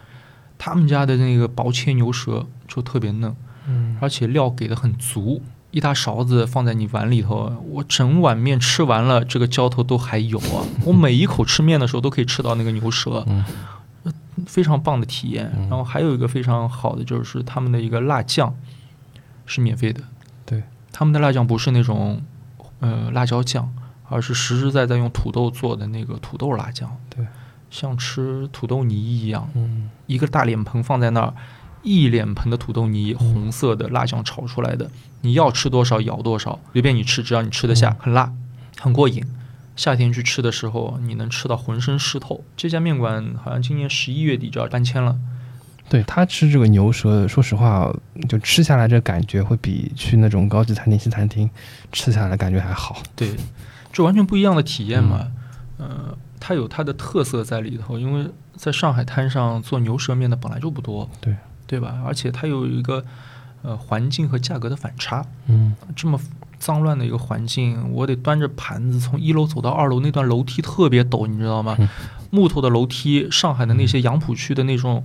[0.57, 3.35] 他们家的那个薄切牛舌就特别嫩，
[3.67, 5.41] 嗯，而且料给的很足，
[5.71, 13.43] 一大勺子放在你碗里头，我整碗面吃完了，这个浇头都还有啊， 我每一口吃面的时候都可以吃到那个牛舌，嗯，
[14.45, 15.51] 非常棒的体验。
[15.69, 18.55] 然后还有一个非常好的就是他们的一个辣酱
[19.45, 20.01] 是免费的，
[20.45, 22.21] 对，他们的辣酱不是那种
[22.79, 23.71] 呃辣椒酱。
[24.09, 27.06] 而是实实在在用土豆做的那个土豆辣酱，对，
[27.69, 31.33] 像吃土豆泥一样，嗯，一个大脸盆放在那儿，
[31.83, 34.89] 一脸盆的土豆泥，红色的辣酱炒出来的，
[35.21, 38.31] 你要吃多少舀多少，随便你吃，只要你吃得下，很辣，
[38.79, 39.23] 很过瘾。
[39.75, 42.43] 夏天去吃的时候，你能吃到浑身湿透。
[42.55, 45.15] 这家面馆好像今年十一月底就要搬迁了。
[45.87, 47.93] 对他吃这个牛舌，说实话，
[48.27, 51.49] 就吃下来这感觉会比去那种高级餐厅、西餐厅
[51.91, 53.01] 吃下来感觉还好。
[53.15, 53.35] 对。
[53.93, 55.27] 就完全不一样的体验嘛？
[55.77, 62.01] 呃，它有它的特色在里头，因为在上海滩上做牛舌面的本来就不多，对对吧？
[62.05, 63.03] 而且它有一个
[63.61, 66.19] 呃环境和价格的反差，嗯，这么
[66.57, 71.77] 脏乱的一个环境，我得端着盘子从一楼走到二楼，那段楼梯特别陡，你知道吗？
[72.29, 75.03] 木头的楼梯，上海的那些杨浦区的那种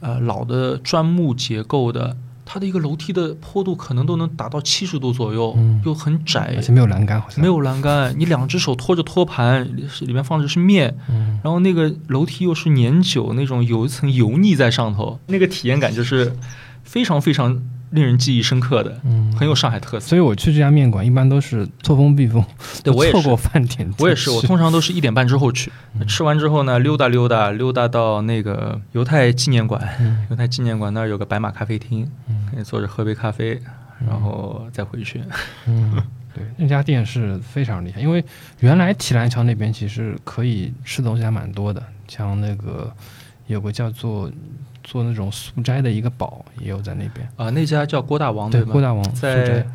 [0.00, 2.16] 呃老的砖木结构的。
[2.44, 8.14] 它的一个楼梯的坡度可能都能达到七十度左右，又很窄，而且没有栏杆，好像没有栏杆。
[8.18, 9.64] 你两只手托着托盘，
[10.00, 10.96] 里面放的是面，
[11.42, 16.36] 然后那个楼梯又是粘久那种，有一层油腻在上头，那个体验感就是
[16.82, 17.62] 非常非常。
[17.94, 20.06] 令人记忆深刻的，嗯，很有上海特色。
[20.08, 22.44] 所以我去这家面馆一般都是错峰避风，
[22.82, 23.88] 对我也错过饭点。
[23.98, 25.70] 我也是，我通常都是一点半之后去，
[26.08, 29.80] 吃完之后呢，溜达溜达，溜达到那个犹太纪念馆。
[30.28, 32.10] 犹太纪念馆那儿有个白马咖啡厅，
[32.50, 33.60] 可以坐着喝杯咖啡，
[34.04, 35.22] 然后再回去。
[35.66, 36.02] 嗯，
[36.34, 38.24] 对，那家店是非常厉害，因为
[38.58, 42.92] 原来提篮桥那边其实可以吃的东西还蛮多的，像那个
[43.46, 44.28] 有个叫做
[44.84, 47.50] 做那种素斋的一个宝，也有在那边啊。
[47.50, 48.68] 那家叫郭大王对吗？
[48.70, 49.66] 郭大王在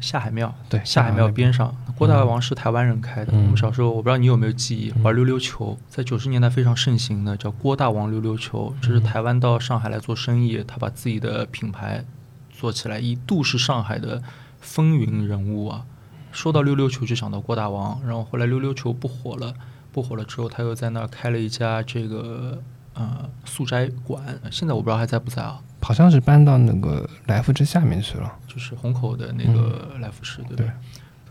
[0.00, 1.74] 下海庙，对下海庙边上。
[1.96, 3.32] 郭大王是台湾人开的。
[3.32, 8.74] 我们小时候，我不知道你有没有记忆，玩溜溜球，在九十年代非常盛行的，叫郭大王溜溜球。
[8.82, 12.04] 这是台湾到上海来做生意，他把自己的品牌
[12.50, 14.22] 做起来，一度是上海的
[14.60, 15.86] 风云人物啊。
[16.32, 17.98] 说到溜溜球，就想到郭大王。
[18.04, 19.54] 然后后来溜溜球不火了，
[19.90, 22.60] 不火了之后，他又在那儿开了一家这个
[22.96, 24.22] 呃素斋馆。
[24.50, 25.60] 现在我不知道还在不在啊？
[25.80, 30.70] 好像是搬到那个来福士下面去了，就是虹口的那个来福士，对对？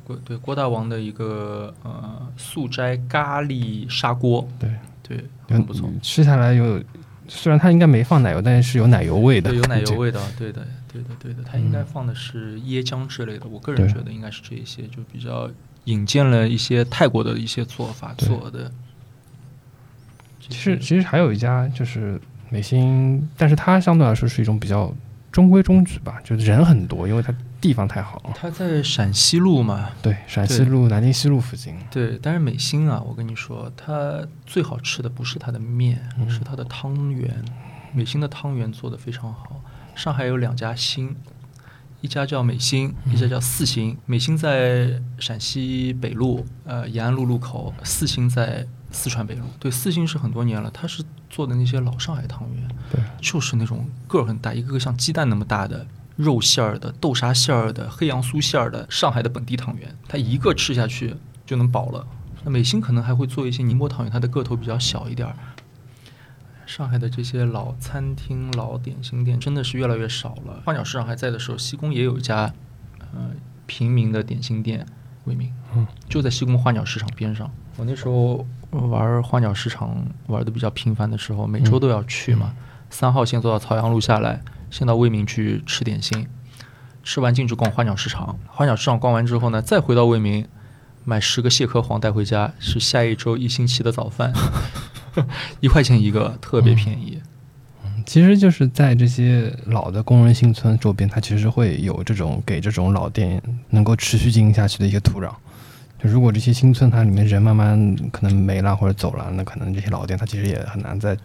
[0.05, 4.69] 郭对郭大王的一个呃素斋咖喱砂锅，对
[5.03, 5.89] 对，很不错。
[6.01, 6.81] 吃下来有，
[7.27, 11.39] 虽然它应该没放奶油，但是有奶油味的，对，有奶油味道，对的，对的，对的。
[11.43, 15.49] 它应该放的是椰浆之类的，我个人觉得应该是这一些，就比较
[15.85, 18.71] 引荐了一些泰国的一些做法做的。
[20.49, 24.93] 其实其实还有一家就是美心，但是它相对来说是一种比较
[25.31, 27.33] 中规中矩吧，就是人很多，因为它。
[27.61, 29.89] 地方太好了，它在陕西路嘛？
[29.99, 31.73] 对，陕西路、南京西路附近。
[31.89, 37.43] 对，但是美心啊，我跟你说，它最好吃的不是它的面，是它的汤圆。
[37.91, 39.63] 美心的汤圆做的非常好。
[39.95, 41.15] 上海有两家新，
[42.01, 43.97] 一家叫美心，一家叫四星。
[44.05, 49.45] 美心在陕西北路，呃，延安路路口；四星在四川北路。
[49.59, 55.85] 对，四星是很多年了，他是做的那些老上海汤圆，对，就是那种个儿很大，一个个像鸡蛋那么大的。
[56.17, 61.13] 肉馅儿的、豆沙馅儿的、黑杨酥馅儿的，上海的本地汤圆，它一个吃下去
[61.45, 62.07] 就能饱了。
[62.45, 65.35] 那美心可能还会做一些宁波汤圆，它的个头比较小一点儿。
[66.65, 70.61] 上海的这些老餐厅、老点心店真的是越来越少了。
[70.63, 72.53] 花鸟市场还在的时候，西宫也有一家
[73.13, 73.31] 呃
[73.65, 74.85] 平民的点心店，
[75.25, 77.51] 为名，嗯，就在西宫花鸟市场边上。
[77.75, 82.53] 我那时候玩花鸟市场玩的比较频繁的时候，每周都要去嘛。
[82.89, 84.41] 三号线坐到曹阳路下来。
[84.71, 86.27] 先到未名去吃点心，
[87.01, 88.37] 吃完进去逛花鸟市场。
[88.47, 90.45] 花鸟市场逛完之后呢，再回到未名，
[91.05, 94.33] 买十个蟹壳黄带回家，是下一周一星期的早饭，
[95.61, 97.21] 一块钱一个，特别便宜。
[97.85, 105.31] 嗯，其实就是在这些老的工人新村周边，它其实会有这种给这种老店能够持续经营下去的一些土壤。
[106.05, 111.17] 就如果这些新村它里面人慢慢可能没了或者走了，那可能这些老店它其实也很难再。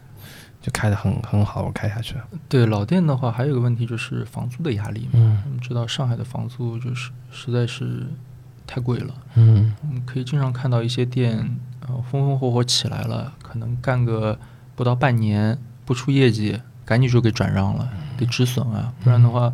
[0.62, 2.16] 就开的很很好，我开下去。
[2.46, 5.12] 对老店的话，还有一个问题就是房租的压力嘛。
[5.14, 8.06] 嗯，我们知道上海的房租就是实在是
[8.66, 9.14] 太贵了。
[9.36, 11.38] 嗯，我们可以经常看到一些店，
[11.88, 14.38] 呃，风风火火起来了，可能干个
[14.76, 17.88] 不到半年不出业绩，赶紧就给转让了，
[18.18, 19.50] 得止损啊，不然的话，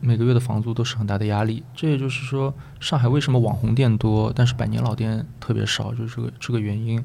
[0.00, 1.62] 每个月的房租都是很大的压力。
[1.74, 7.04] 这也就是说，上海为什么网红店多，但是百年老店特别少，就是这个这个原因。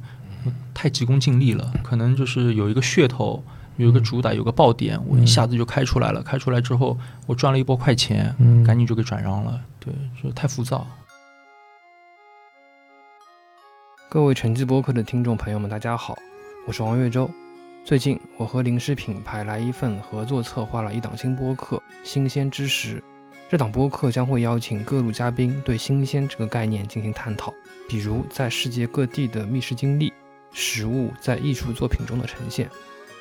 [0.76, 3.44] 太急功近利了，可能就是有一个噱头，
[3.78, 6.22] 有一个主打，有个爆点，我一下子就开出来了。
[6.22, 9.60] 开出来之后，我赚了一波快钱，赶紧就给转让了。
[9.80, 10.86] 对，就太浮躁。
[14.08, 16.16] 各位晨记播客的听众朋友们，大家好，
[16.68, 17.28] 我是王月洲。
[17.86, 22.98] 最近，我和零食品牌来一份合作，策划了一档新播客《新鲜知识》。
[23.48, 27.54] 这档播客将会邀请各路嘉宾对“新鲜”这个概念进行探讨，
[27.88, 30.12] 比如在世界各地的觅食经历。
[30.52, 32.67] 食物在艺术作品中的呈现，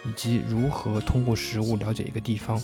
[0.07, 2.59] 以及如何通过食物了解一个地方。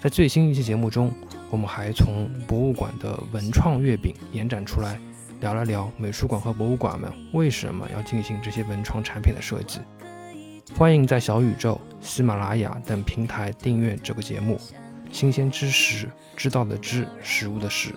[0.00, 1.12] 在最新一期节目中，
[1.50, 4.98] 我们还从博物馆的文创月饼延展出来，
[5.42, 9.80] 聊了聊美术馆和博物馆们为什么要进行这些文创产品的设计。
[10.74, 14.60] 欢迎在小宇宙、喜马拉雅等平台订阅这个节目。
[15.10, 17.94] 新鲜知识，知道的知，食物的食。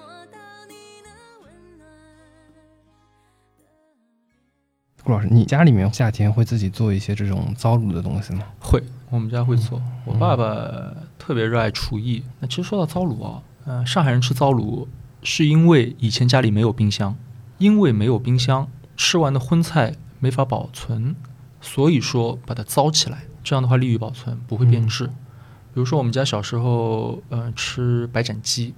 [5.04, 8.44] 顾老师，你家里面夏天会自己做一些这种糟卤的东西吗？
[8.62, 9.82] 会，我们家会做。
[10.06, 12.24] 我爸爸特别热爱厨艺。
[12.40, 14.88] 那其实说到糟卤啊，嗯，上海人吃糟卤
[15.24, 17.18] 是因为以前家里没有冰箱，
[17.58, 21.16] 因为没有冰箱，吃完的荤菜没法保存，
[21.62, 25.08] 所以说把它糟起来，这样的话利于保存，不会变质。
[25.08, 28.74] 比如说我们家小时候，呃，吃白斩鸡，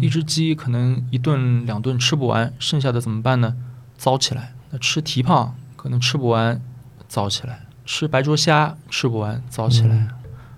[0.00, 3.56] 一只鸡可能一顿两顿吃不完，剩下的怎么办呢？
[3.96, 4.54] 糟起来。
[4.70, 6.60] 那吃蹄膀可能吃不完，
[7.08, 10.08] 糟起来；吃白灼虾吃不完，糟起来，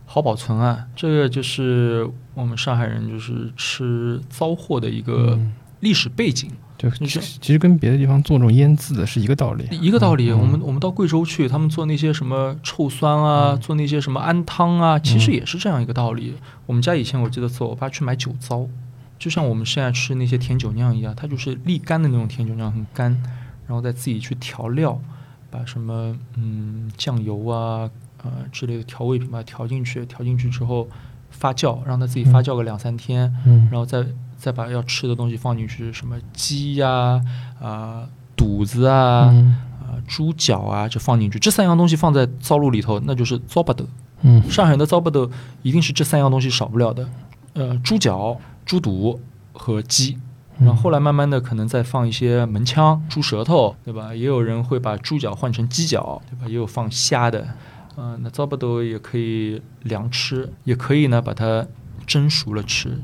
[0.07, 0.87] 好保存啊。
[0.97, 5.39] 这个就是我们上海人就是吃糟货的一个
[5.81, 6.51] 历史背景。
[6.79, 10.31] 就其实跟别的地方做这种腌制的是一个道理，一个道理。
[10.31, 16.35] 我们我们到贵州去，他们做那些什么臭酸啊，做那些什么安汤啊，其实也是这样一个道理。
[16.67, 18.65] 我们家以前我记得做，我爸去买酒糟。
[19.19, 23.11] 就像我们现在吃那些甜酒酿一样，它就是沥干的那种甜酒酿，很干，
[23.67, 25.01] 然后再自己去调料，
[25.51, 27.91] 把什么嗯酱油啊
[28.23, 30.89] 呃之类的调味品把它调进去，调进去之后
[31.31, 34.07] 发酵，让它自己发酵个两三天，嗯然后再
[34.39, 37.21] 再把要吃的东西放进去，什么鸡呀
[37.61, 39.29] 啊、肚子啊。
[39.31, 39.57] 嗯
[39.89, 41.39] 啊，猪脚啊，就放进去。
[41.39, 43.87] 这三样东西放在糟卤里头，那就是糟巴豆。
[44.21, 45.31] 嗯上海人的糟巴豆
[45.63, 47.09] 一定是这三样东西少不了的。
[47.55, 49.19] 呃，猪脚、猪肚
[49.53, 50.19] 和鸡。
[50.59, 54.15] 然后后来慢慢的可能再放一些门腔、猪舌头，对吧？
[54.15, 56.47] 也有人会把猪脚换成鸡脚，对吧？
[56.49, 57.47] 也有放虾的。
[57.97, 61.67] 嗯、那糟巴豆也可以凉吃，也可以呢把它
[62.07, 63.01] 蒸熟了吃。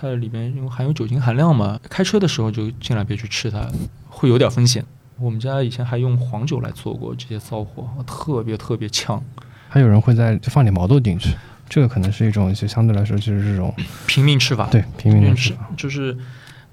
[0.00, 3.66] 它里面因为含有酒精含量嘛，开车的时候就尽量别去吃它，
[4.08, 4.84] 会有点风险。
[5.18, 9.20] 我们家以前还用黄酒来做过这些骚货，特别特别呛。
[9.68, 11.34] 还有人会在就放点毛豆进去，
[11.68, 13.74] 这个可能是一种就相对来说就是这种
[14.06, 15.68] 平民吃法，对平民吃吃法。
[15.76, 16.16] 就是，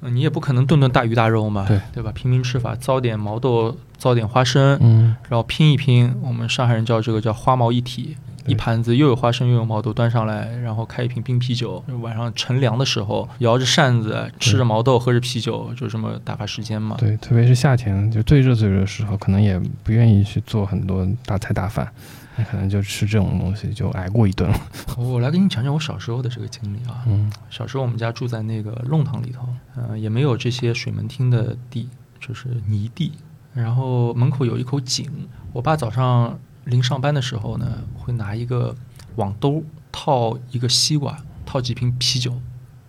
[0.01, 2.11] 呃你也不可能顿顿大鱼大肉嘛，对对吧？
[2.13, 8.15] 平民吃法，糟点毛豆，糟点花生，嗯然后拼一拼，我们上海人叫这个叫花毛一体。
[8.45, 11.83] 对一盘子又有花生又有毛豆端上来，然后开一瓶冰啤酒。
[12.01, 16.95] 晚上乘凉的时候，摇着扇子，吃着毛豆，喝着啤酒，就这么打发时间嘛。
[16.99, 21.91] 对，特别是夏天就最热最热的时候，可能也不愿意去做很多大菜大饭，
[22.37, 24.59] 那可能就吃这种东西就挨过一顿了。
[24.97, 27.03] 我来给你讲讲我小时候的这个经历啊。
[27.07, 33.13] 嗯小时候我们家住在那个弄堂里头，呃，也没有这些水门厅的地，就是泥地。
[33.53, 35.09] 然后门口有一口井，
[35.53, 38.75] 我爸早上临上班的时候呢，会拿一个
[39.15, 42.39] 网兜套一个西瓜，套几瓶啤酒，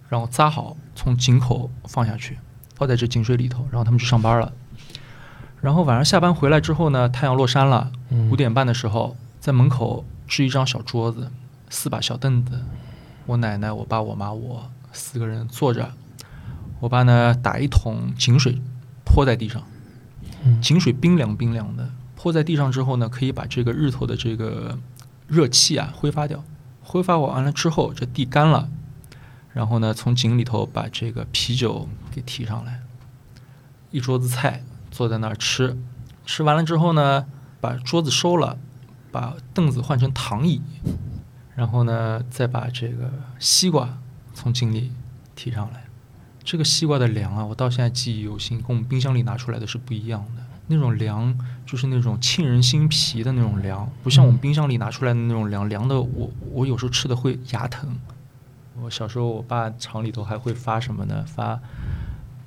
[0.08, 2.38] 然后扎好，从井口放下去，
[2.74, 4.52] 泡在这井水里头，然后他们去上班了。
[5.60, 11.30] 然后晚上下班回来之后呢，太阳落山了，嗯五点半的时候，在门口支一张小桌子，
[11.70, 12.62] 四把小凳子，
[13.26, 15.92] 我奶奶、我爸、我妈、我四个人坐着。
[16.80, 18.60] 我爸呢，打一桶井水
[19.04, 19.62] 泼在地上，
[20.44, 21.90] 嗯井水冰凉冰凉的，
[22.26, 24.76] 泼在地上之后呢，可以把这个日头的这个
[25.28, 26.42] 热气啊挥发掉。
[26.82, 28.68] 挥发完了之后，这地干了，
[29.52, 32.82] 然后呢，从井里头把这个啤酒给提上来，
[33.92, 35.78] 一桌子菜坐在那儿吃。
[36.24, 37.26] 吃完了之后呢，
[37.60, 38.58] 把桌子收了，
[39.12, 40.60] 把凳子换成躺椅，
[41.54, 43.08] 然后呢，再把这个
[43.38, 44.00] 西瓜
[44.34, 44.90] 从井里
[45.36, 45.84] 提上来。
[46.42, 50.42] 这个西瓜的凉啊，我到现在记忆犹新，跟我们冰箱里拿出来的是不一样的。
[50.68, 57.96] 那种凉就是那种沁人心脾的那种凉，不像我们冰箱里拿出来的那种凉，凉的我我有时候吃的会牙疼。
[58.82, 61.24] 我小时候，我爸厂里头还会发什么呢？
[61.26, 61.58] 发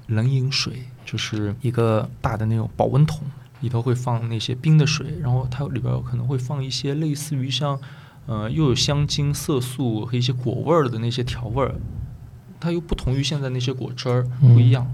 [0.08, 3.21] 冷饮水，就是一个大的那种保温桶，
[3.62, 7.79] 里头会放那些冰的水，然后它里边可能会放一些类似于像，
[8.27, 11.75] 呃，又有香精、色素和一些果味儿的那些调味儿，
[12.60, 14.86] 它又不同于现在那些果汁儿，不一样。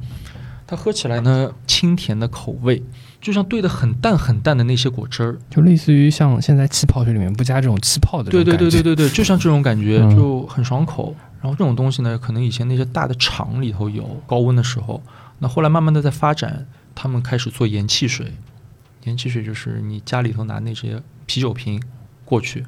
[0.66, 2.82] 它喝起来呢，清甜的口味，
[3.26, 5.36] 就像兑的很淡很淡的那些果汁儿。
[5.50, 8.56] 就类似于像现在气泡水里面不加这种气泡的对对。
[8.56, 11.16] 对对对对， 就像这种感觉，嗯就很爽口。
[11.42, 15.02] 然后这种东西呢，可能以前那些大的厂里头有高温的时候，
[15.40, 18.32] 那后来慢慢的在发展，他们开始做盐汽水。
[19.06, 21.82] 盐汽水就是你家里头拿那些啤酒瓶
[22.24, 22.64] 过去，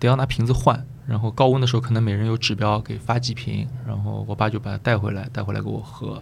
[0.00, 6.20] 得要拿瓶子换，然后高温的时候可能每人有指标给发几瓶，然后我爸就把它带回来，带回来给我喝。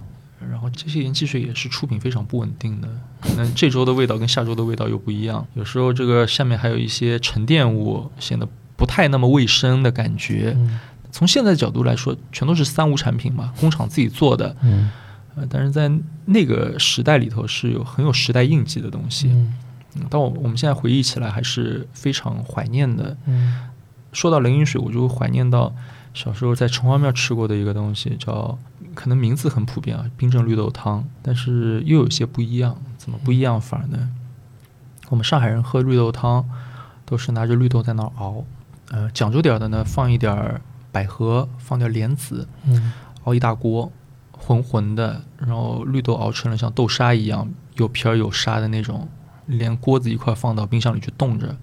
[0.50, 2.88] 然后这些盐汽水也是出品非常不稳定的，
[3.20, 10.54] 可能这周的味道跟下周的味道又不一样，有时候这个下面还有一些沉淀物，显得不太那么卫生的感觉。
[10.56, 10.78] 嗯
[11.14, 14.90] 从现在的角度来说，全都是三无产品嘛，工厂自己做的，嗯
[15.34, 15.92] 呃，但是在
[16.24, 19.28] 那个时代里头是有很有时代印记的东西。
[19.28, 19.54] 嗯
[19.96, 23.14] 嗯，但我我们现在回忆起来还是非常怀念的。
[23.26, 23.68] 嗯
[24.12, 25.74] 说到冷饮水，我就会怀念到
[26.14, 28.58] 小时候在城隍庙吃过的一个东西，叫
[28.94, 32.76] 可能名字很普遍啊，冰镇绿豆汤，但是又有些不一样。
[32.98, 34.10] 怎么不一样法呢？
[35.08, 36.48] 我们上海人喝绿豆汤
[37.04, 38.44] 都是拿着绿豆在那儿熬，
[38.90, 40.60] 呃，讲究点儿的呢，放一点儿
[40.92, 42.92] 百合，放点莲子，嗯
[43.24, 43.90] 熬一大锅，
[44.30, 49.08] 浑浑的，然后绿豆熬成了像豆沙一样有皮儿有沙的那种，
[49.46, 51.56] 连锅子一块放到冰箱里去冻着，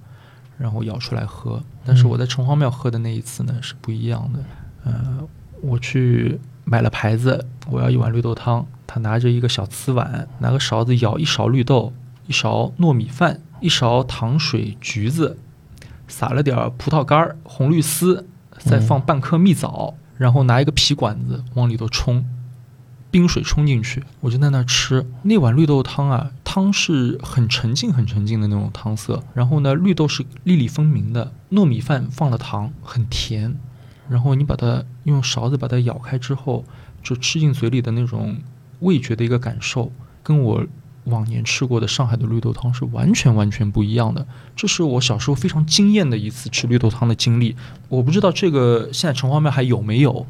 [0.59, 1.59] 然后舀出来喝。
[1.83, 4.39] 但是我在城隍庙喝的那一次呢是不一样的，
[4.83, 5.17] 呃，
[5.61, 11.91] 我去买了牌子，我要一碗绿豆汤，他拿着一个小瓷碗，拿个勺子舀一勺绿豆，
[12.27, 15.37] 一勺糯米饭，一勺糖水橘子，
[16.07, 18.27] 撒了点儿葡萄干儿、红绿丝，
[18.59, 22.25] 再放半颗蜜枣，然后拿一个皮管子往里头冲，
[23.09, 25.07] 冰水冲进去，我就在那儿吃。
[25.23, 33.55] 那碗绿豆汤啊，汤是很沉静、很沉静的那种汤色，然后呢，绿豆是粒粒分明的，糯米饭放了糖，很甜，
[34.09, 36.65] 然后你把它用勺子把它咬开之后，
[37.03, 38.35] 就吃进嘴里的那种
[38.79, 39.91] 味觉的一个感受，
[40.23, 40.65] 跟我
[41.03, 44.25] 往年吃过的上海的绿豆汤是完全完全不一样的。
[44.55, 47.55] 这是我小时候非常惊艳的一次吃绿豆汤的经历。
[47.89, 50.25] 我不知道这个现在城隍庙还有没有。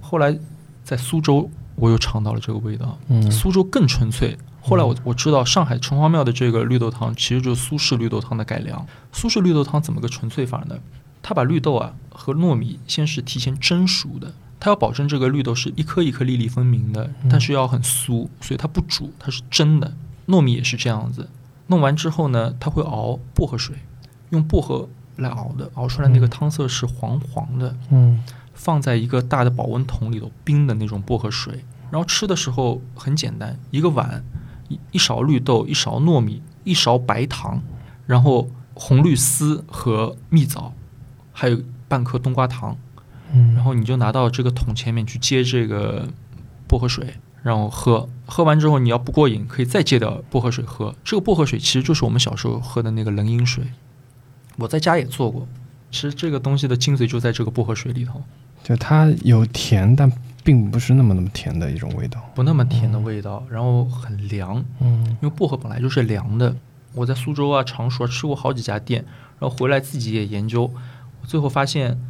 [0.00, 0.38] 后来
[0.84, 2.96] 在苏州，我又尝到了这个味道。
[3.08, 4.38] 嗯，苏州更纯粹。
[4.68, 8.84] 后来我我知道上海城隍庙的这个绿豆汤其实就是苏式绿豆汤的改良。
[9.12, 10.76] 苏式绿豆汤怎么个纯粹法呢？
[11.22, 19.94] 他把绿豆啊和糯米先是提前蒸熟的，他要保证这个绿豆是一颗一颗粒粒分明的，但是要很酥，所以它不煮，它是蒸的。
[20.26, 21.28] 糯米也是这样子，
[21.68, 23.76] 弄完之后呢，他会熬薄荷水，
[24.30, 27.76] 用薄荷来熬的，熬出来那个汤色是黄黄的。
[27.90, 28.20] 嗯，
[28.52, 34.24] 放在一个大的保温桶里头冰的那种薄荷水，然后吃的时候很简单，一个碗。
[34.68, 37.62] 一一勺绿豆，一勺糯米，一勺白糖，
[38.06, 40.72] 然后红绿丝和蜜枣，
[41.32, 41.58] 还有
[41.88, 42.76] 半颗冬瓜糖，
[43.32, 46.08] 嗯，然后你就拿到这个桶前面去接这个
[46.66, 48.08] 薄荷水，然后喝。
[48.26, 50.94] 喝完之后你要不过瘾，可以再接点薄荷水喝。
[51.04, 53.64] 这个薄荷水其实就是我们小时候喝的那个冷饮水。
[54.56, 55.46] 我在家也做过，
[55.90, 58.22] 其实这个东西的精髓就在这个薄荷水里头，
[58.64, 60.10] 就它有甜，但。
[60.46, 66.54] 并不是那么那么甜的一种味道，不那么甜的味道，然后很凉，嗯，因为薄荷本来就是凉的。
[66.94, 69.04] 我在苏州啊、常熟啊吃过好几家店，
[69.40, 70.72] 然后回来自己也研究，
[71.24, 72.00] 最后发现，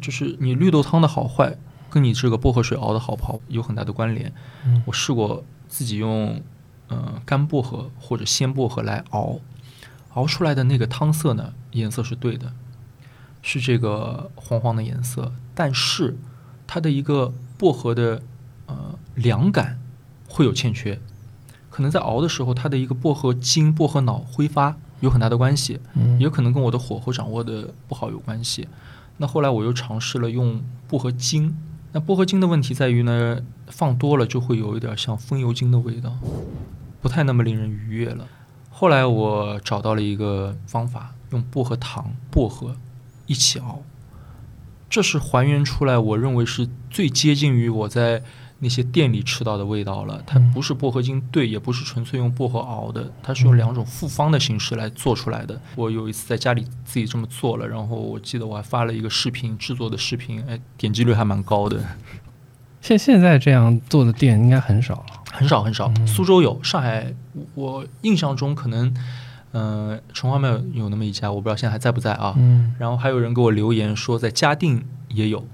[0.00, 1.56] 就是你绿豆汤的好坏
[1.90, 4.32] 跟你这个薄荷水熬的好不好有很大的关联。
[4.84, 6.40] 我试过自己用，
[6.86, 9.40] 呃，干薄荷或者鲜薄荷来熬，
[10.14, 12.52] 熬出来的那个汤色呢，颜色是对的，
[13.42, 16.16] 是这个黄黄的颜色，但是
[16.68, 17.34] 它的一个。
[17.60, 18.22] 薄荷的
[18.64, 19.78] 呃凉感
[20.26, 20.98] 会有欠缺，
[21.68, 25.78] 可能在熬的时候，它的一个薄荷精、薄荷脑挥发有很大的关系，
[26.18, 28.66] 也有可能跟我的火候掌握的不好有关系。
[29.18, 31.54] 那后来我又尝试了用薄荷精，
[31.92, 36.16] 那薄荷精的问题在于呢，放多了就会有一点像风油精的味道，
[37.02, 38.26] 不太那么令人愉悦了。
[38.70, 42.74] 后来我找到了一个方法，用薄荷糖、薄荷
[43.26, 43.82] 一起熬。
[44.90, 48.20] 这是还原出来，我认为是最接近于我在
[48.58, 50.20] 那些店里吃到的味道了。
[50.26, 55.58] 它不是薄荷精兑，也不是纯粹用薄荷熬的，它是用两种复方的形式来做出来的。
[55.76, 61.80] 我有一次在家里自己这么做了，然后我记得我还发了一个视频制作的视频，哎，点击率还蛮高的。
[62.80, 65.92] 现现在这样做的店应该很少了，很少很少。
[66.04, 67.14] 苏州有，上海
[67.54, 68.92] 我印象中可能。
[69.52, 72.34] 嗯，城隍庙有那么一家，我不知道现在还在不在啊。
[72.38, 72.74] 嗯。
[72.78, 75.44] 然后还有人给我留言说，在嘉定也有。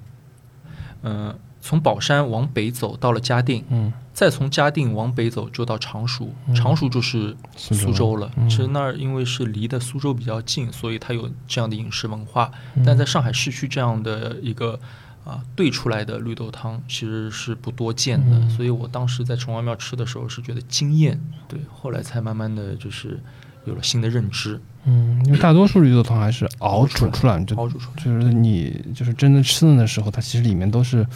[1.03, 8.31] 嗯，从宝山往北走到了嘉定，嗯，再从嘉定往北走就到常熟，常熟就是苏州了。
[8.49, 12.51] 其实那儿因为是离的苏州比较近，所以它有这样的饮食文化。
[12.85, 14.79] 但在上海市区这样的一个
[15.25, 18.49] 啊兑出来的绿豆汤，其实是不多见的。
[18.51, 21.19] 所以我当时在城隍庙吃的时候是觉得惊艳，
[21.49, 23.21] 对，后来才慢慢的就是。
[23.67, 31.07] 有了新的认知，嗯，因为大多数绿豆汤还是熬煮出来，熬煮出来，就是你就是真的吃的时候，它其实里面都是，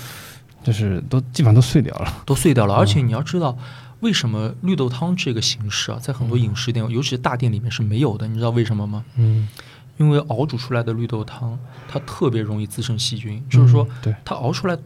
[0.62, 2.74] 就是都基本上都碎掉了，都碎掉了。
[2.74, 3.56] 而且你要知道，
[4.00, 9.04] 为什么绿豆汤这个形式啊，在很多饮食店，尤其是大店里面是没有的，你知道为什么吗？
[9.16, 9.48] 嗯，
[9.96, 14.76] 因为熬煮出来的绿豆汤，它特别容易滋生细菌，就是说，对它熬出来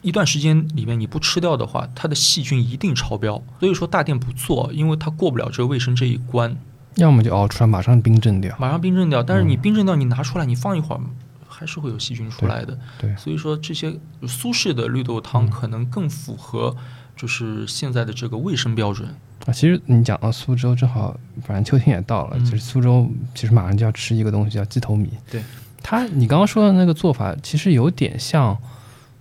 [0.00, 3.42] 一段时间里面你不吃掉的话，它的细菌一定超标。
[3.60, 6.56] 所以说大店不做，因为它过不了这个卫生这一关。
[6.96, 9.22] 要么就熬出来，马上冰镇掉，马上冰镇掉。
[9.22, 11.00] 但是你冰镇掉，你拿出来，你放一会儿，
[11.48, 12.78] 还是会有细菌出来的。
[12.98, 16.76] 对，所以说这些苏式的绿豆汤可能更符合
[17.16, 19.08] 就是现在的这个卫生标准
[19.46, 19.52] 啊。
[19.52, 25.10] 其实你讲到苏州，正好反正秋天也到了，其实苏州其实马上就要吃一个东西叫鸡头米。
[25.30, 25.42] 对，
[25.82, 28.56] 它你刚刚说的那个做法，其实有点像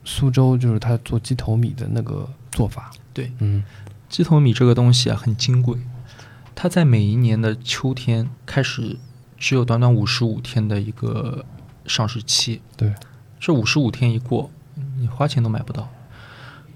[0.03, 2.91] 苏州，就是他做鸡头米的那个做法。
[3.13, 3.63] 对，嗯，
[4.09, 5.77] 鸡头米这个东西啊，很金贵。
[6.61, 8.95] 它在每一年的秋天开始，
[9.35, 11.43] 只有短短五十五天的一个
[11.87, 12.61] 上市期。
[12.77, 12.93] 对，
[13.39, 14.51] 这五十五天一过，
[14.99, 15.89] 你花钱都买不到。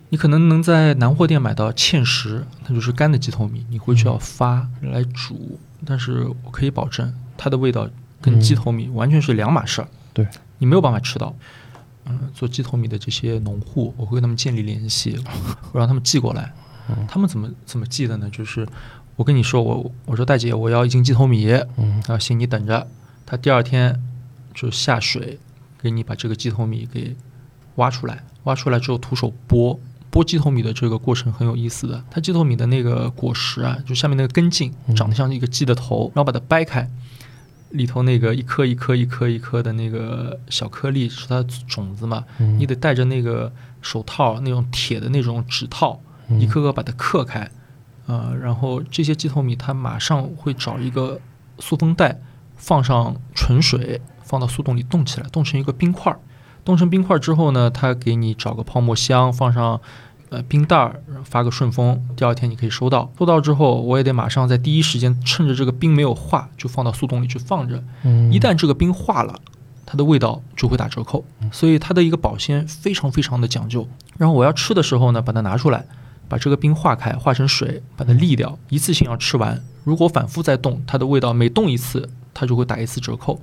[0.10, 5.60] 你可能能在南货店买到芡实，那就是干的鸡头米，你回去要发来煮。
[5.86, 7.88] 但是我可以保证，它的味道
[8.20, 9.88] 跟鸡头米完全是两码事儿。
[10.16, 10.28] 对，
[10.58, 11.36] 你没有办法吃到。
[12.06, 15.24] 嗯，做鸡头米的这些农户，我会跟他们建立联系，
[15.74, 16.52] 我让他们寄过来。
[17.08, 18.28] 他们怎么怎么寄的呢？
[18.32, 18.68] 就是。
[19.16, 22.88] 我跟你说，我我说大姐，我要一斤鸡头米，嗯，啊，行，你等着，
[23.26, 24.02] 他第二天
[24.54, 25.40] 就下水
[25.82, 27.16] 给你把这个鸡头米给
[27.76, 29.78] 挖出来，挖出来之后徒手剥，
[30.12, 36.90] 剥鸡头米的这个过程很有意思的，它鸡头米的那个果实啊，就下面那个根茎长得像一个鸡的头，然后把它掰开，
[37.70, 42.60] 里头那个一颗一颗一颗一颗的那个小颗粒是它的种子嘛，嗯。
[42.60, 43.52] 你得戴着那个
[43.82, 46.40] 手套，那种铁的那种指套，嗯。
[46.40, 47.50] 一颗颗把它刻开，
[48.08, 51.20] 呃，然后这些鸡头米它马上会找一个
[51.60, 52.20] 塑封袋，
[52.56, 56.20] 放上纯水，放到速冻里冻起来，冻成一个冰块儿。
[56.64, 59.80] 冻成冰块儿之后呢，它给你找个泡沫箱，放上
[60.30, 63.12] 呃冰袋儿，发个顺丰，第二天你可以收到。
[63.20, 67.84] 收到之后，我也得马上在第一时间，趁着这个冰没有化，就放到速冻里去放着。
[68.04, 69.40] 嗯一旦这个冰化了，
[69.86, 73.88] 它的味道就会打折扣，所以它的一个保鲜非常非常的讲究。
[74.18, 75.86] 然后我要吃的时候呢，把它拿出来，
[76.28, 79.64] 把这个冰化开，化成水，把它沥掉，一次性要吃完。
[79.84, 83.42] 如果反复再冻，它的味道每冻一次，它就会打一次折扣。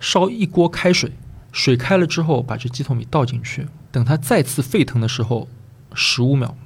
[0.00, 1.12] 烧一锅开水，
[1.52, 5.48] 水开了之后，把这鸡头米倒进去，等它再次沸腾的时候，
[5.94, 6.56] 十五秒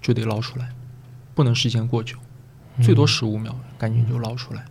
[0.00, 0.70] 就得捞出来，
[1.34, 2.16] 不能时间过久，
[2.80, 4.64] 最多十五秒，赶紧就捞出来。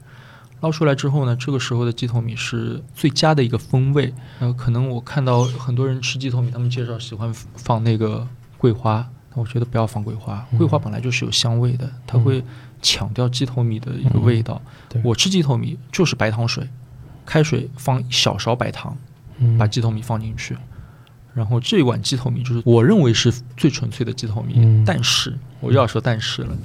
[0.61, 4.13] 捞出来之后呢，这个时候的鸡头米是最佳的一个风味。
[4.39, 8.26] 呃，可能我看到很多人吃鸡头米，他们介绍喜欢放那个
[8.57, 12.43] 桂花，那我觉得不要放桂花，桂花本来就是有香味的，它会
[12.81, 14.61] 抢掉鸡头米的一个味道。
[14.89, 15.01] 对。
[15.03, 16.67] 我吃鸡头米就是白糖水，
[17.25, 18.95] 开水放一小勺白糖，
[19.39, 19.57] 嗯。
[19.57, 20.55] 把鸡头米放进去，
[21.34, 24.53] 然后这碗鸡头米就是我认为是最纯粹的鸡头米。
[24.57, 24.84] 嗯。
[24.86, 26.55] 但是我又要说但是了，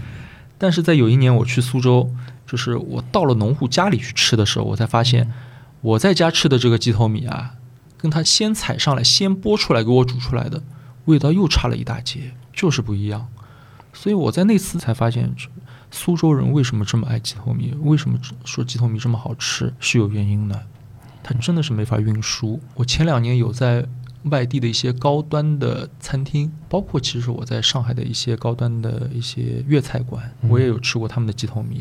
[0.58, 2.10] 但是在有一年我去苏州，
[2.46, 5.32] 就是我到了农户家里去吃的时候，我才发现
[5.80, 7.54] 我在家吃的这个鸡头米啊，
[7.96, 10.62] 跟他先采上来、先剥出来给我煮出来的
[11.06, 13.28] 味道又差了一大截，就是不一样。
[13.92, 15.32] 所以我在那次才发现，
[15.92, 20.66] 苏州人为什么这么爱鸡头米，为什么说鸡头米这么好吃是有原因的。
[21.22, 22.60] 它真的是没法运输。
[22.74, 23.86] 我前两年有在
[24.24, 31.80] 外地的一些高端的餐厅，包括其实我在上海的一些高端的一些粤菜馆，嗯我也有吃过他们的鸡头米。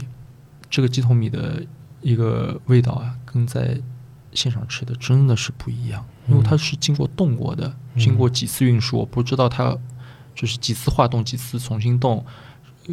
[0.69, 1.65] 这个鸡头米的
[2.01, 3.80] 一个味道啊，跟在
[4.34, 9.75] 现场吃的真的是不一样，因为它是经过冻过的，嗯经过几次运输，我不知道它
[10.38, 12.23] 就是几次化冻，几次重新冻，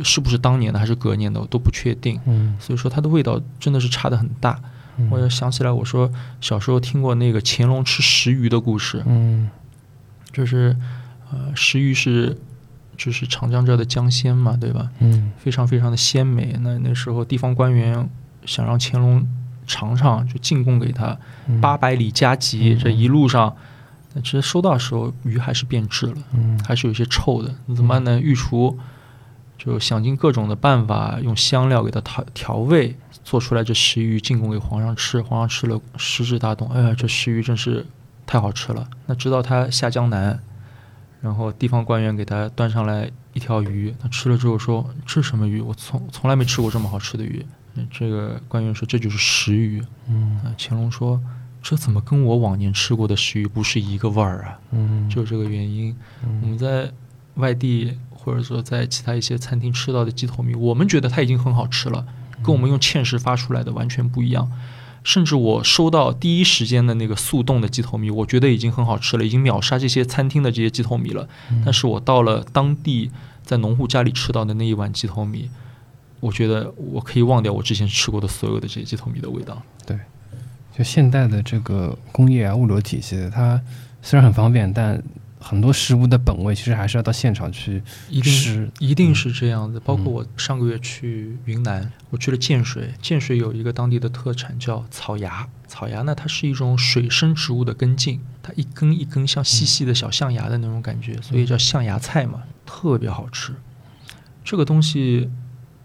[0.02, 2.18] 是不是当年的还是隔年的，我都不确定。
[2.24, 4.58] 嗯所以说它的味道真的是差的很大。
[4.96, 9.50] 嗯我又想起来，我说小时候听过那个乾隆吃石鱼的故事，嗯
[10.32, 10.74] 就是
[11.30, 12.36] 呃，石鱼是
[12.96, 14.88] 就是长江这的江鲜嘛，对吧？
[15.00, 16.56] 嗯非常非常的鲜美。
[16.60, 18.08] 那那时候地方官员
[18.46, 19.26] 想让乾隆
[19.66, 23.54] 尝尝，就进贡给他嗯八百里加急，嗯这一路上，
[24.14, 27.52] 但其实收到的时候鱼还是变质了，嗯还是有些臭的。
[27.66, 28.20] 那怎么办呢？
[28.20, 28.78] 御厨
[29.58, 35.20] 就想尽各种的办法，用香料给它调调味，做出来这石鱼进贡给皇上吃。
[35.20, 37.84] 皇上吃了食指大动，哎呀，这石鱼真是
[38.26, 38.88] 太好吃了。
[39.06, 40.38] 那直到他下江南，
[41.20, 45.60] 然后地方官员给他端上来一条鱼，他吃了之后说：“这是什么鱼？
[45.60, 47.44] 我从从来没吃过这么好吃的鱼。”
[47.76, 51.20] 嗯这个官员说：“这就是石鱼。”嗯啊，乾隆说
[51.64, 55.96] ：“这怎么跟我往年吃过的食鱼不是一个味儿啊？”嗯就是这个原因。
[56.42, 56.92] 我们在
[57.36, 62.06] 外地或者说在其他一些餐厅吃到的鸡头米，我们觉得它已经很好吃了，
[62.42, 64.52] 跟我们用芡实发出来的完全不一样。
[65.02, 71.26] 甚至我收到第一时间的那个速冻的鸡头米，我觉得已经很好吃了，已经秒杀这些餐厅的这些鸡头米了。
[71.64, 73.10] 但是我到了当地，
[73.42, 75.50] 在农户家里吃到的那一碗鸡头米，
[76.20, 79.62] 我觉得我可以忘掉我之前吃过的所有的这些鸡头米的味道。
[80.76, 83.60] 就现代的这个工业啊物流体系，它
[84.02, 85.00] 虽然很方便，但
[85.38, 88.70] 很多食物的本味其实还是要到现场去一定吃。
[88.78, 89.78] 一定是这样子。
[89.80, 95.46] 包括嗯我上个月去云南，我去了建水，建水有一个当地的特产叫草芽。
[95.68, 103.52] 草芽呢，它是一种水生植物的根茎，它一根一根像细细的小象牙的那种感觉，所以叫象牙菜嘛，特别好吃。
[104.42, 105.30] 这个东西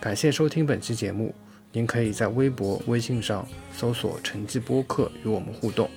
[0.00, 1.34] 感谢收听本期节目，
[1.72, 5.90] 您可以在微博、微信上搜索陈记播客与我们互动，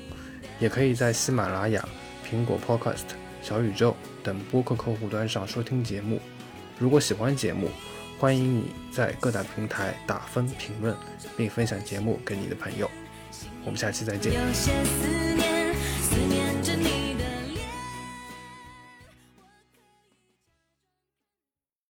[0.60, 1.88] 也可以在喜马拉雅、
[2.28, 3.06] 苹果 Podcast、
[3.42, 6.20] 小宇宙等播客客户端上收听节目。
[6.80, 7.70] 如果喜欢节目，
[8.20, 10.96] 欢迎你在各大平台打分、评论，
[11.38, 12.90] 并分享节目给你的朋友。
[13.66, 15.55] 我们下期再见。